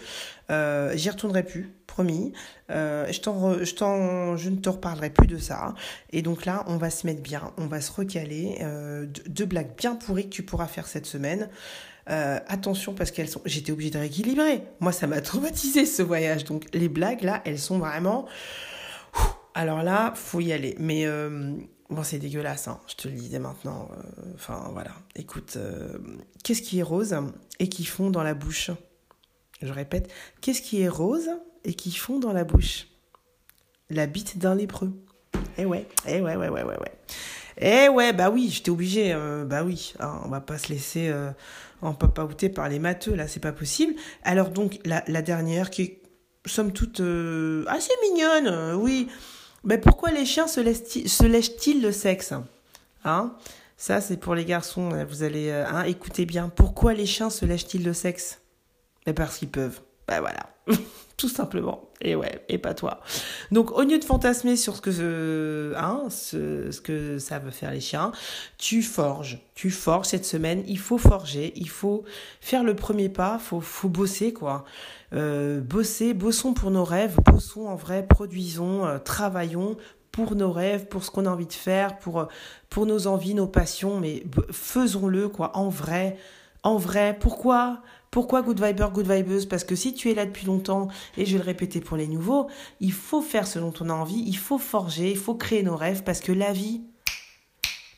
Euh, 0.51 0.92
J'y 0.96 1.11
retournerai 1.11 1.44
plus, 1.44 1.70
promis. 1.87 2.33
Euh, 2.70 3.07
je, 3.07 4.49
ne 4.49 4.57
te 4.57 4.68
reparlerai 4.68 5.11
plus 5.11 5.27
de 5.27 5.38
ça. 5.38 5.75
Et 6.11 6.23
donc 6.23 6.46
là, 6.46 6.64
on 6.66 6.79
va 6.79 6.90
se 6.90 7.07
mettre 7.07 7.23
bien, 7.23 7.53
on 7.59 7.66
va 7.66 7.81
se 7.81 7.92
recaler. 7.92 8.59
Euh, 8.62 9.07
deux 9.29 9.44
blagues 9.44 9.77
bien 9.77 9.94
pourries 9.94 10.25
que 10.25 10.35
tu 10.35 10.42
pourras 10.42 10.66
faire 10.66 10.87
cette 10.88 11.07
semaine. 11.07 11.49
Attention 12.07 12.92
parce 12.92 13.12
qu'elles 13.12 13.29
sont. 13.29 13.40
J'étais 13.44 13.70
obligée 13.70 13.90
de 13.90 13.99
rééquilibrer. 13.99 14.64
Moi, 14.81 14.90
ça 14.90 15.07
m'a 15.07 15.20
traumatisé 15.20 15.87
ce 15.87 16.03
voyage. 16.03 16.42
Donc 16.42 16.64
les 16.75 16.88
blagues 16.88 17.23
là, 17.23 17.40
elles 17.44 17.61
sont 17.61 17.79
vraiment. 17.79 18.27
Alors 19.55 19.85
là, 19.85 20.12
faut 20.16 20.40
y 20.40 20.53
aller. 20.53 20.75
Mais 20.81 21.07
Bon, 21.90 22.05
c'est 22.05 22.18
dégueulasse, 22.18 22.68
hein, 22.68 22.81
je 22.87 22.94
te 22.94 23.09
le 23.09 23.14
disais 23.14 23.40
maintenant. 23.40 23.90
Euh, 23.92 24.33
enfin, 24.37 24.68
voilà. 24.72 24.92
Écoute, 25.16 25.55
euh, 25.57 25.98
qu'est-ce 26.44 26.62
qui 26.62 26.79
est 26.79 26.85
rose 26.85 27.16
et 27.59 27.68
qui 27.68 27.85
fond 27.85 28.11
dans 28.11 28.22
la 28.22 28.35
bouche? 28.35 28.70
Je 29.61 29.72
répète, 29.72 30.09
qu'est-ce 30.40 30.62
qui 30.62 30.83
est 30.83 30.88
rose 30.88 31.29
et 31.64 31.74
qui 31.74 31.90
fond 31.90 32.20
dans 32.20 32.33
la 32.33 32.44
bouche? 32.44 32.87
La 33.90 34.07
bite 34.07 34.38
d'un 34.38 34.55
lépreux. 34.55 34.92
Eh 35.59 35.64
ouais, 35.64 35.88
eh 36.07 36.20
ouais, 36.20 36.37
ouais, 36.37 36.48
ouais, 36.48 36.62
ouais, 36.62 36.79
ouais. 36.79 36.92
Eh 37.59 37.88
ouais, 37.88 38.12
bah 38.12 38.31
oui, 38.31 38.48
j'étais 38.50 38.70
obligée. 38.70 39.12
Euh, 39.12 39.44
bah 39.44 39.64
oui, 39.64 39.92
hein, 39.98 40.20
on 40.24 40.29
va 40.29 40.40
pas 40.40 40.59
se 40.59 40.68
laisser 40.68 41.12
en 41.83 41.92
papaouter 41.92 42.50
par 42.50 42.68
les 42.68 42.79
matheux, 42.79 43.16
là, 43.16 43.26
c'est 43.26 43.40
pas 43.40 43.53
possible. 43.53 43.94
Alors 44.22 44.50
donc, 44.50 44.79
la, 44.85 45.03
la 45.09 45.22
dernière, 45.22 45.70
qui 45.70 45.83
est, 45.83 46.03
somme 46.46 46.72
toute, 46.72 47.00
assez 47.00 47.92
mignonne, 48.05 48.76
oui. 48.76 49.09
Mais 49.64 49.79
pourquoi 49.79 50.11
les 50.11 50.25
chiens 50.25 50.46
se 50.46 50.61
lèchent-ils 51.25 51.83
le 51.83 51.92
sexe 51.92 52.35
Hein? 53.05 53.35
Ça, 53.77 54.01
c'est 54.01 54.18
pour 54.18 54.35
les 54.35 54.44
garçons. 54.44 54.90
Vous 55.09 55.23
allez 55.23 55.49
euh, 55.49 55.66
hein, 55.66 55.85
écouter 55.85 56.27
bien. 56.27 56.51
Pourquoi 56.51 56.92
les 56.92 57.07
chiens 57.07 57.31
se 57.31 57.46
lèchent-ils 57.46 57.83
le 57.83 57.94
sexe? 57.94 58.40
Mais 59.07 59.14
parce 59.14 59.38
qu'ils 59.38 59.49
peuvent. 59.49 59.81
Ben 60.07 60.20
voilà. 60.20 60.51
Tout 61.16 61.29
simplement. 61.29 61.88
Et 62.03 62.14
ouais, 62.14 62.44
et 62.49 62.59
pas 62.59 62.75
toi. 62.75 63.01
Donc, 63.51 63.73
au 63.73 63.83
lieu 63.83 63.99
de 63.99 64.05
fantasmer 64.05 64.57
sur 64.57 64.77
ce 64.77 64.81
que, 64.81 65.75
hein, 65.77 66.05
ce, 66.09 66.70
ce 66.70 66.81
que 66.81 67.18
ça 67.18 67.38
veut 67.38 67.51
faire 67.51 67.70
les 67.73 67.81
chiens, 67.81 68.12
tu 68.59 68.83
forges. 68.83 69.38
Tu 69.55 69.70
forges 69.70 70.09
cette 70.09 70.25
semaine. 70.25 70.62
Il 70.66 70.79
faut 70.79 70.99
forger. 70.99 71.53
Il 71.57 71.68
faut 71.68 72.05
faire 72.40 72.64
le 72.64 72.75
premier 72.75 73.09
pas. 73.09 73.38
Faut, 73.38 73.61
faut 73.61 73.88
bosser, 73.88 74.33
quoi. 74.33 74.64
Euh, 75.12 75.61
bosser, 75.61 76.14
bossons 76.14 76.55
pour 76.55 76.70
nos 76.70 76.85
rêves. 76.85 77.16
Bossons 77.27 77.66
en 77.66 77.77
vrai. 77.77 78.07
Produisons, 78.07 78.87
euh, 78.87 78.99
travaillons 78.99 79.77
pour 80.12 80.35
nos 80.35 80.53
rêves, 80.53 80.87
pour 80.87 81.05
ce 81.05 81.11
qu'on 81.11 81.27
a 81.27 81.31
envie 81.31 81.46
de 81.46 81.53
faire, 81.53 81.99
pour, 81.99 82.27
pour 82.68 82.87
nos 82.87 83.07
envies, 83.07 83.35
nos 83.35 83.46
passions. 83.46 84.01
Mais 84.01 84.25
faisons-le, 84.51 85.29
quoi, 85.29 85.57
en 85.57 85.68
vrai. 85.68 86.16
En 86.62 86.77
vrai. 86.77 87.16
Pourquoi? 87.18 87.83
Pourquoi 88.11 88.42
Good 88.42 88.61
Viber, 88.61 88.88
Good 88.92 89.07
Vibeuse 89.07 89.46
Parce 89.46 89.62
que 89.62 89.77
si 89.77 89.94
tu 89.94 90.11
es 90.11 90.14
là 90.14 90.27
depuis 90.27 90.46
longtemps, 90.46 90.88
et 91.16 91.25
je 91.25 91.33
vais 91.33 91.38
le 91.38 91.44
répéter 91.44 91.81
pour 91.81 91.96
les 91.96 92.09
nouveaux, 92.09 92.49
il 92.81 92.92
faut 92.92 93.23
faire 93.23 93.46
ce 93.46 93.61
dont 93.61 93.73
on 93.81 93.88
a 93.88 93.92
envie, 93.92 94.25
il 94.27 94.37
faut 94.37 94.59
forger, 94.59 95.12
il 95.12 95.16
faut 95.16 95.37
créer 95.37 95.62
nos 95.62 95.77
rêves, 95.77 96.03
parce 96.03 96.18
que 96.18 96.33
la 96.33 96.53
vie, 96.53 96.83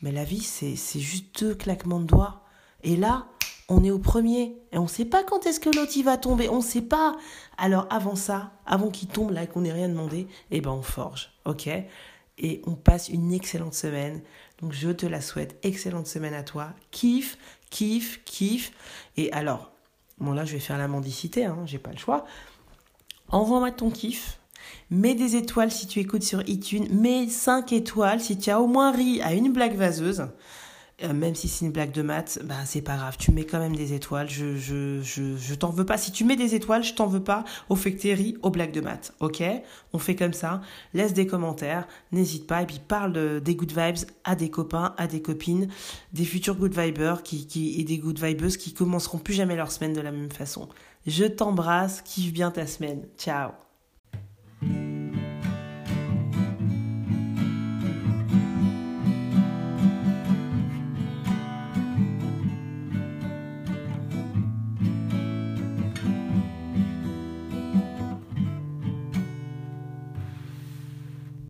mais 0.03 0.12
la 0.12 0.25
vie, 0.25 0.42
c'est, 0.42 0.77
c'est 0.77 1.01
juste 1.01 1.42
deux 1.42 1.55
claquements 1.55 2.01
de 2.01 2.07
doigts. 2.07 2.42
Et 2.83 2.96
là, 2.96 3.27
on 3.73 3.85
est 3.85 3.91
au 3.91 3.99
premier. 3.99 4.57
Et 4.73 4.79
on 4.79 4.85
ne 4.85 4.89
sait 4.89 5.05
pas 5.05 5.25
quand 5.25 5.47
est-ce 5.47 5.61
que 5.61 5.71
l'autre 5.75 6.01
va 6.03 6.17
tomber. 6.17 6.49
On 6.49 6.59
ne 6.59 6.63
sait 6.63 6.83
pas. 6.83 7.17
Alors 7.57 7.87
avant 7.91 8.17
ça, 8.17 8.53
avant 8.67 8.91
qu'il 8.91 9.09
tombe 9.09 9.31
là 9.31 9.47
qu'on 9.47 9.63
n'ait 9.63 9.73
rien 9.73 9.89
demandé, 9.89 10.27
eh 10.51 10.61
ben 10.61 10.71
on 10.71 10.83
forge. 10.83 11.33
OK? 11.45 11.69
Et 12.39 12.63
on 12.67 12.75
passe 12.75 13.09
une 13.09 13.33
excellente 13.33 13.75
semaine. 13.75 14.23
Donc 14.61 14.73
je 14.73 14.91
te 14.91 15.07
la 15.07 15.21
souhaite. 15.21 15.59
Excellente 15.63 16.07
semaine 16.07 16.35
à 16.35 16.43
toi. 16.43 16.71
Kiffe, 16.91 17.37
kiffe, 17.71 18.23
kiffe. 18.25 18.73
Et 19.17 19.33
alors, 19.33 19.73
Bon, 20.23 20.33
là, 20.33 20.45
je 20.45 20.53
vais 20.53 20.61
faire 20.61 20.79
la 20.79 20.87
mendicité, 20.87 21.47
hein, 21.47 21.59
j'ai 21.67 21.79
pas 21.79 21.91
le 21.91 21.99
choix. 21.99 22.25
Envoie-moi 23.31 23.73
ton 23.73 23.91
kiff. 23.91 24.39
Mets 24.89 25.17
des 25.17 25.35
étoiles 25.35 25.73
si 25.73 25.89
tu 25.89 25.99
écoutes 25.99 26.23
sur 26.23 26.49
iTunes. 26.49 26.87
Mets 26.93 27.27
5 27.27 27.73
étoiles 27.73 28.21
si 28.21 28.39
tu 28.39 28.49
as 28.49 28.61
au 28.61 28.69
moins 28.69 28.93
ri 28.93 29.21
à 29.23 29.33
une 29.33 29.53
blague 29.53 29.75
vaseuse. 29.75 30.29
Euh, 31.03 31.12
même 31.12 31.35
si 31.35 31.49
c'est 31.49 31.65
une 31.65 31.73
blague 31.73 31.93
de 31.93 32.03
maths, 32.03 32.38
bah 32.45 32.65
c'est 32.65 32.83
pas 32.83 32.97
grave, 32.97 33.17
tu 33.19 33.33
mets 33.33 33.45
quand 33.45 33.59
même 33.59 33.75
des 33.75 33.93
étoiles, 33.93 34.29
je, 34.29 35.55
t'en 35.55 35.71
veux 35.71 35.85
pas. 35.85 35.99
Si 35.99 36.12
tu 36.12 36.25
mets 36.25 36.37
des 36.37 36.55
étoiles, 36.55 36.83
je 36.83 36.95
t'en 36.95 37.07
veux 37.07 37.23
pas. 37.23 37.45
Au 37.69 37.77
fait 37.77 37.93
aux 38.43 38.51
blagues 38.51 38.73
de 38.73 38.81
maths, 38.81 39.12
ok? 39.21 39.43
On 39.93 39.99
fait 39.99 40.17
comme 40.17 40.33
ça, 40.33 40.61
laisse 40.95 41.12
des 41.12 41.27
commentaires, 41.27 41.87
n'hésite 42.11 42.47
pas, 42.47 42.62
et 42.62 42.67
puis 42.67 42.81
parle 42.87 43.41
des 43.41 43.55
good 43.55 43.73
vibes 43.73 44.09
à 44.25 44.35
des 44.35 44.51
copains, 44.51 44.95
à 44.97 45.07
des 45.07 45.23
copines, 45.23 45.69
des 46.12 46.25
futurs 46.25 46.57
good 46.57 46.79
vibers 46.79 47.23
qui, 47.23 47.47
qui, 47.47 47.81
et 47.81 47.85
des 47.85 47.99
good 47.99 48.23
vibeuses 48.23 48.57
qui 48.57 48.73
commenceront 48.73 49.19
plus 49.19 49.35
jamais 49.35 49.57
leur 49.57 49.71
semaine 49.71 49.93
de 49.93 50.01
la 50.01 50.12
même 50.12 50.31
façon. 50.31 50.69
Je 51.07 51.25
t'embrasse, 51.25 52.03
kiffe 52.03 52.33
bien 52.33 52.51
ta 52.51 52.67
semaine, 52.67 53.07
ciao 53.19 53.51